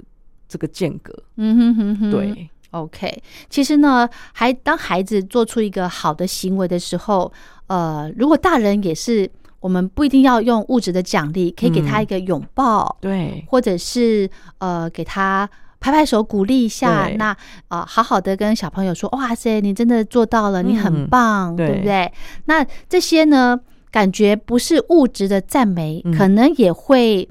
[0.48, 7.30] 这个间隔，嗯哼哼哼，对，OK，其实呢，还当孩子做出一个好的行为的时候，
[7.66, 9.30] 呃，如果大人也是，
[9.60, 12.02] 我们不一定要用物质的奖励，可以给他嗯。
[12.02, 14.28] 一个拥抱，对，或者是
[14.58, 15.48] 呃给他
[15.84, 17.10] 拍拍手鼓励一下。
[17.18, 17.26] 那
[17.68, 22.10] 啊、呃好好的跟小朋友说，哇塞，你真的做到了，你很嗯棒，对对不对？
[22.46, 23.60] 那这些呢，
[23.90, 27.28] 感觉不是物质的赞美，嗯可能也会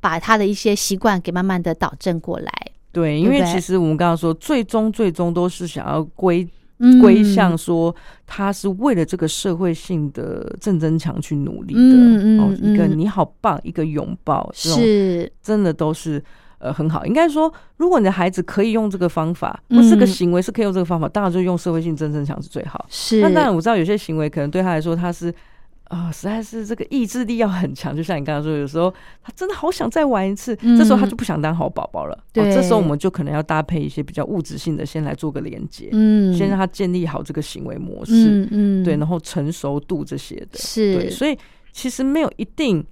[0.00, 2.52] 把他的一些习惯给慢慢的导正过来。
[2.92, 6.48] 对，因为其实我们刚刚说，最终最终都是想要归
[6.78, 7.92] 嗯归向说，
[8.24, 11.80] 他是为了这个社会性的正增强去努力的。
[11.80, 16.22] 嗯嗯哦，一个嗯你好棒，一个拥抱，是真的都是
[16.64, 17.06] 呃很好。
[17.06, 22.84] 应该说，如果你的孩子可以用这个方法，或是个嗯行为是可以用这个方法，当然就用社会性正增强是最好。
[22.88, 25.32] 是，那当然我知道有些行为可能对他来说他是。
[25.88, 28.92] 啊、实在是这个意志力要很强，就像你刚刚说，有时候
[29.22, 32.18] 他真的好想再玩一次，嗯这时候他就不想当好宝宝了。
[32.32, 41.38] 对哦，这时候我们就可能要搭配一些比较物质性的，先来做个连接，嗯，先让他建立好这个行为模式，嗯嗯，对，然后成熟度这些的，对，是，所以
[41.70, 42.84] 其实没有一定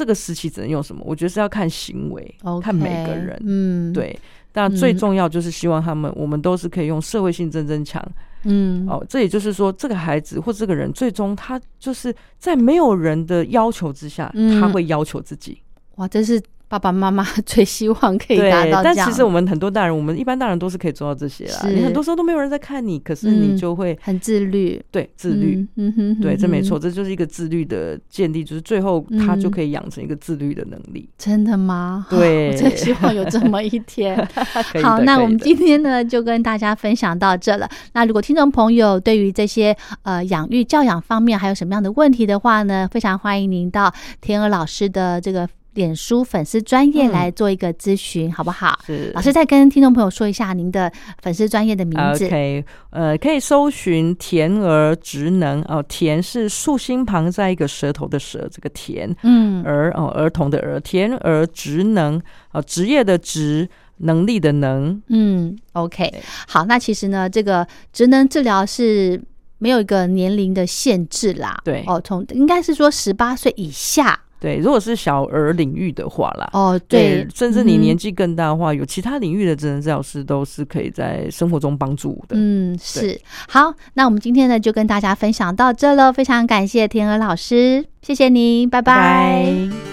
[0.00, 4.18] 这个时期只能用什么，我觉得是要看行为看每个人，嗯，，对。
[4.50, 8.02] 但最嗯重要就是希望他们，我们都是可以用社会性增增强
[8.44, 9.04] 嗯，哦。
[9.06, 15.60] 这也就是说，这个孩子或这个人，最终他就是在没有人的要求之下，嗯他会要求自己。
[15.96, 21.68] 哇，真是爸爸妈妈 最希望可以达，到这样，但其实我们很多大人，我们一般大人都是可以做到这些啦。
[21.68, 25.56] 你很多时候都没有人在看你，可是嗯你就会、很自律，对自律。
[25.56, 31.08] 嗯嗯哼哼对，这没错，这就是一个自律的建立，就是最后他就嗯可以养成一个自律的能力。
[31.18, 32.06] 真的吗？
[32.08, 34.16] 对 我真希望有这么一天。
[34.80, 37.68] 好，那我们今天呢就跟大家分享到这了。
[37.94, 45.48] 那如果听众朋友对于这些呃养育教养方面还有什么样的问题的话呢，非常欢迎您到天鹅老师的这个
[45.80, 47.12] 脸书粉丝专业嗯。
[47.12, 48.78] 来做一个咨询，好不好？
[48.86, 49.10] 是。
[49.14, 52.26] 老师再跟听众朋友说一下您的粉丝专业的名字。
[52.26, 59.64] OK，呃，可以搜寻甜儿职能哦，甜是竖心旁在一个舌头的舌，这个甜嗯。
[59.64, 62.20] 儿哦，儿童的儿，甜儿职能
[62.52, 63.68] 哦，职业的职，
[63.98, 66.12] 能力的能，嗯，OK，
[66.46, 69.20] 好，那其实呢，这个职能治疗是
[69.58, 71.60] 没有一个年龄的限制啦。
[71.64, 71.84] 对。
[71.86, 82.36] 哦，从应该是说十八岁以下对，如果是小儿领域的话啦，哦，对，甚至你嗯年纪更大的话，有其他领域的职能治疗师都是可以在生活中帮助的。
[82.38, 89.89] 嗯，是好，那我们今天呢就跟大家分享到这了，非常感谢天鹅老师，谢谢你，拜拜拜。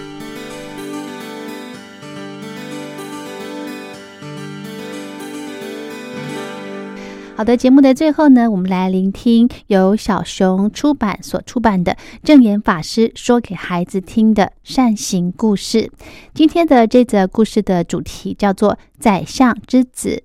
[7.38, 15.92] 好的，节目的最后呢，我们来聆听由小熊出版所出版的正言法师说给孩子听的善行故事。
[16.34, 20.24] 今天的这则故事的主题叫做《宰相之子》。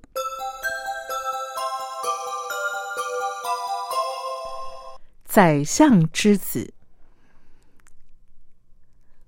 [5.23, 6.73] 宰相之子。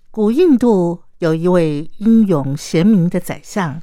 [0.09, 3.79] 古印度有一位英勇贤明的宰相，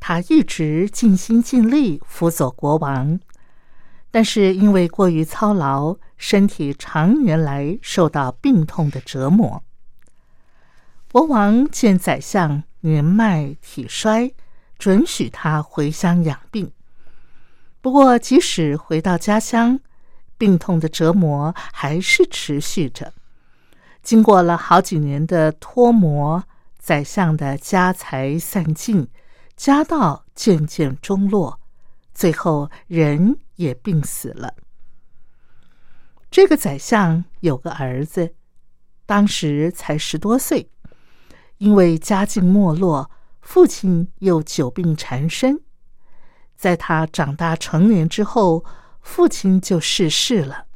[0.00, 3.20] 他一直尽心尽力辅佐国王，
[4.14, 9.64] 但是因为过于操劳，身体常年来受到病痛的折磨。
[11.10, 14.32] 国王见宰相年迈体衰，
[14.78, 16.70] 准许他回乡养病。
[17.80, 19.80] 不过，即使回到家乡，
[20.38, 23.12] 病痛的折磨还是持续着。
[24.00, 26.44] 经过了好几年的脱磨，
[26.78, 29.08] 宰相的家财散尽，
[29.56, 31.58] 家道渐渐中落，
[32.14, 34.54] 最后人也病死了。
[36.30, 38.34] 这个宰相有个儿子，
[39.06, 40.70] 当时才十多岁，
[41.58, 45.60] 因为家境没落，父亲又久病缠身。
[46.56, 48.64] 在他长大成年之后，
[49.00, 50.66] 父亲就逝世了。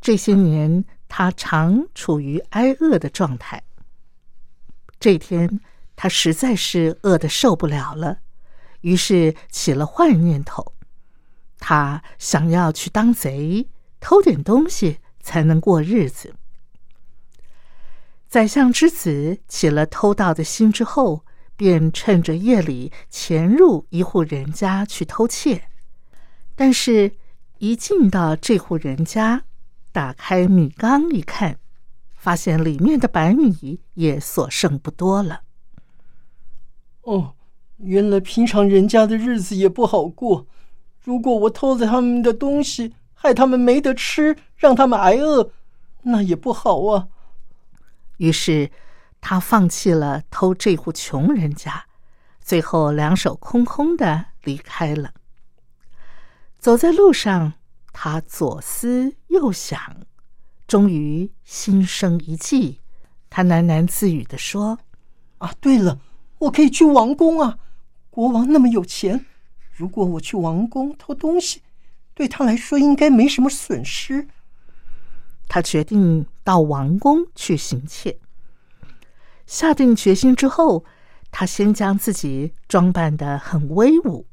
[0.00, 3.62] 这些年，他常处于挨饿的状态。
[5.00, 5.60] 这天，
[5.96, 8.18] 他实在是饿得受不了了，
[8.80, 10.72] 于是起了坏念头。
[11.58, 13.68] 他想要去当贼，
[14.00, 16.34] 偷点东西才能过日子。
[18.28, 21.24] 宰相之子起了偷盗的心之后，
[21.56, 25.68] 便趁着夜里潜入一户人家去偷窃。
[26.54, 27.12] 但是，
[27.58, 29.44] 一进到这户人家，
[29.92, 31.58] 打开米缸一看，
[32.14, 35.42] 发现里面的白米也所剩不多了。
[37.02, 37.34] 哦，
[37.78, 40.46] 原来平常人家的日子也不好过。
[41.08, 45.50] 如果我偷了他们的东西，害他们没得吃，让他们挨饿，
[46.02, 47.08] 那也不好啊。
[48.18, 48.70] 于是，
[49.18, 51.86] 他放弃了偷这户穷人家，
[52.42, 55.14] 最后两手空空的离开了。
[56.58, 57.54] 走在路上，
[57.94, 59.80] 他左思右想，
[60.66, 62.80] 终于心生一计。
[63.30, 64.78] 他喃喃自语的说
[65.38, 66.00] ：“啊，对了，
[66.40, 67.56] 我可以去王宫啊！
[68.10, 69.24] 国王那么有钱，
[69.78, 71.62] 如果我去王宫偷东西，
[72.12, 74.26] 对他来说应该没什么损失。”
[75.46, 78.18] 他决定到王宫去行窃。
[79.46, 80.84] 下定决心之后，
[81.30, 84.26] 他先将自己装扮的很威武，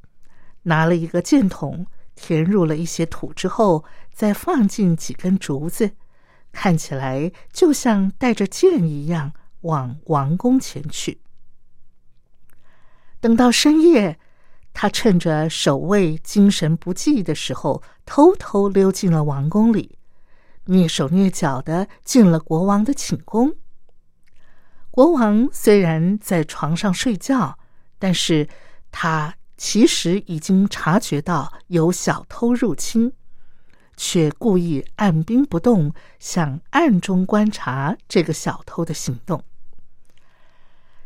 [0.64, 1.86] 拿了一个箭筒，
[2.16, 5.92] 填入了一些土之后，再放进几根竹子，
[6.52, 11.22] 看起来就像带着箭一样，往王宫前去。
[13.22, 14.20] 等到深夜，
[14.78, 19.98] 他趁着守卫精神不济的时候，偷偷溜进了王宫里。
[20.66, 23.54] 蹑手蹑脚的进了国王的寝宫。
[24.92, 27.58] 国王虽然在床上睡觉，
[27.98, 28.50] 但是
[28.92, 33.14] 他其实已经察觉到有小偷入侵，
[33.96, 39.42] 却故意按兵不动，想暗中观察这个小偷的行动。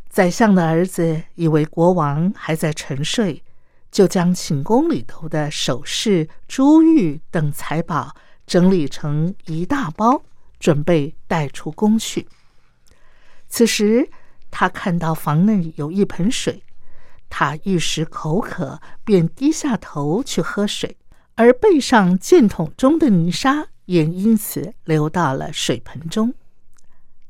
[0.09, 3.43] 宰相的儿子以为国王还在沉睡，
[3.91, 8.15] 就将寝宫里头的首饰、珠玉等财宝。
[8.47, 10.23] 整理成一大包，
[10.59, 12.27] 准备带出宫去。
[13.47, 14.09] 此时，
[14.49, 16.63] 他看到房内有一盆水，
[17.29, 20.97] 他一时口渴，便低下头去喝水，
[21.35, 26.33] 而背上箭筒中的泥沙也因此流到了水盆中。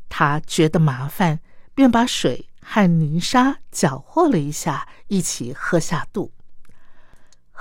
[0.08, 1.42] 他觉得麻烦，
[1.76, 6.32] 便把水和泥沙搅和了一下，一起喝下肚。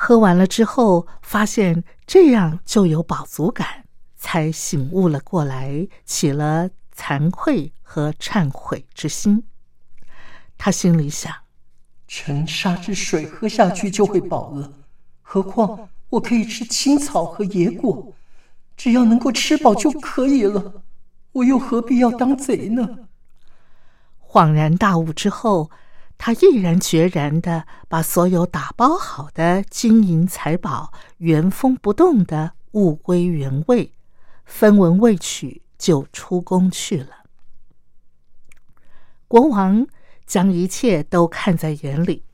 [0.01, 3.85] 喝完了之后，发现这样就有饱足感，
[4.17, 9.43] 才醒悟了过来，起了惭愧和忏悔之心。
[10.57, 11.35] 他心里想：
[12.07, 14.73] 沉沙之水喝下去就会饱了，
[15.21, 18.15] 何况我可以吃青草和野果，
[18.77, 20.85] 只要能够吃饱就可以了，
[21.33, 23.01] 我又何必要当贼呢？
[24.25, 25.73] 恍然大悟之后。
[26.19, 33.93] 他毅然决然的把所有打包好的金银财宝原封不动的物归原位，
[34.45, 37.25] 分文未取就出宫去了。
[39.29, 39.87] 国王
[40.27, 42.25] 将一切都看在眼里。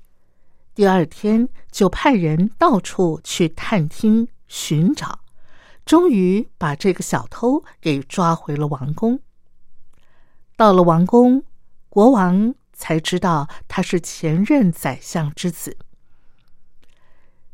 [0.74, 5.20] 第二天就派人到处去探听寻找，
[5.84, 9.20] 终于把这个小偷给抓回了王宫。
[10.56, 11.44] 到了王宫，
[11.88, 15.78] 国王才知道他是前任宰相之子。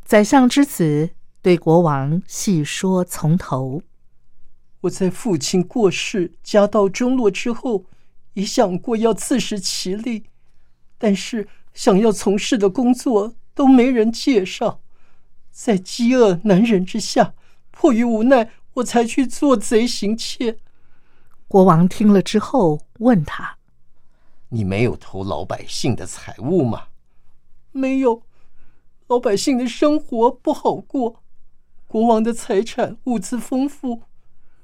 [0.04, 1.10] 宰相之子
[1.40, 3.82] 对国王细说从头。
[4.80, 7.84] 我在父亲过世、家道中落之后，
[8.32, 10.24] 也想过要自食其力，
[10.98, 14.80] 但是想要从事的工作都没人介绍，
[15.50, 17.34] 在饥饿难忍之下，
[17.70, 20.56] 迫于无奈，我才去做贼行窃。
[21.46, 23.58] 国王听了之后问他
[24.50, 26.84] ：“你没有偷老百姓的财物吗
[27.72, 28.22] ？”“没有，
[29.08, 31.22] 老百姓的生活不好过，
[31.86, 34.02] 国王的财产物资丰富。”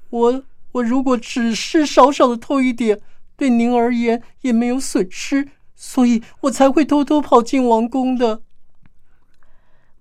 [0.09, 3.01] 我我如果只是少少的偷一点，
[3.35, 8.41] 对您而言也没有损失，所以我才会偷偷跑进王宫的。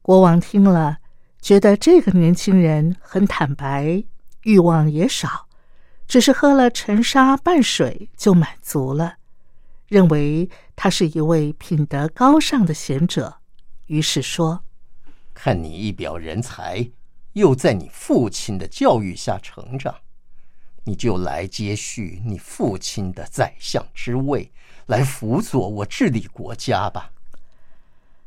[0.02, 0.98] 国王听了，
[1.40, 4.04] 觉得这个年轻人很坦白，
[4.42, 5.48] 欲望也少，
[6.06, 9.16] 只是喝了陈沙拌水就满足了，
[9.88, 13.36] 认为他是一位品德高尚的贤者，
[13.86, 14.64] 于是说
[15.32, 16.90] ：“看你一表人才。”
[17.36, 19.94] 又在你父亲的教育下成长，
[20.84, 24.50] 你就来接续你父亲的宰相之位，
[24.86, 27.12] 来辅佐我治理国家吧。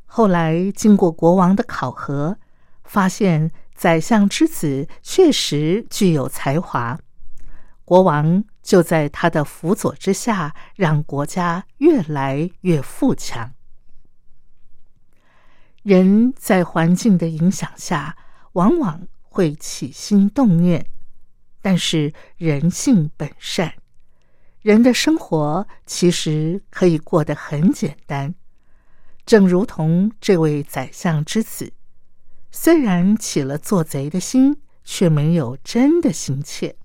[0.06, 2.38] 后来经过国王的考核，
[2.84, 7.00] 发现宰相之子确实具有才华，
[7.84, 13.54] 国王就在他的辅佐之下，让国家越来越富强。
[15.84, 18.18] 人在环境的影响下。
[18.54, 20.88] 往往会起心动念，
[21.62, 23.76] 但是人性本善，
[24.62, 28.34] 人的生活其实可以过得很简单。
[29.24, 31.72] 正如同这位宰相之子，
[32.50, 36.76] 虽然起了做贼的心，却没有真的心切，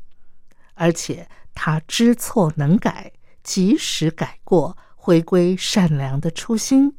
[0.74, 6.94] 而且他知错能改，及时改过，回归善良的初心，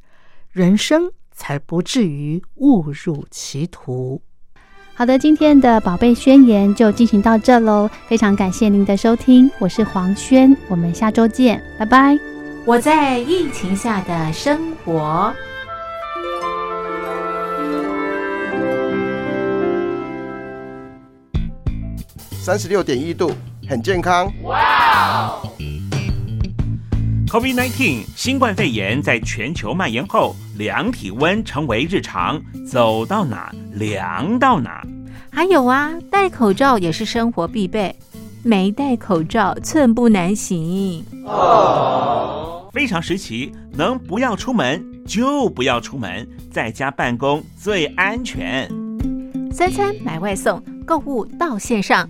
[0.52, 4.22] 人生才不至于误入歧途。
[4.94, 12.18] 好的，今天的宝贝宣言就进行到这喽，非常感谢您的收听，我是黄轩，我们下周见，拜拜。
[12.66, 15.34] 我在疫情下的生活，
[22.32, 23.32] 三十六点一度，
[23.68, 24.32] 很健康。
[24.44, 25.42] 哇
[27.28, 30.36] ！COVID-19 新冠肺炎在全球蔓延后。
[30.58, 34.82] 量体温成为日常，走到哪量到哪。
[35.30, 37.94] 还有啊，戴口罩也是生活必备，
[38.42, 41.04] 没戴口罩寸步难行。
[41.26, 48.72] 哦，非常时期，能不要出门就不要出门，在家办公最安全。
[49.52, 52.10] 三餐买外送，购物到线上，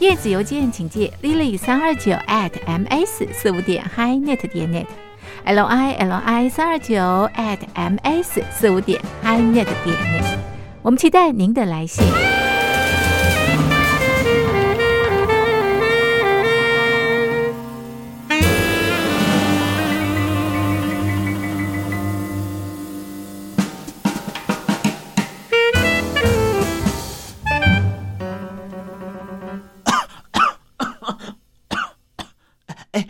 [0.00, 6.94] 电子邮件请借 lily 三二九 at ms 四五点 hi net 点 net，l i l i 三二九
[7.36, 10.38] at ms 四五点 hi net 点 net，
[10.80, 12.02] 我们期待您的来信。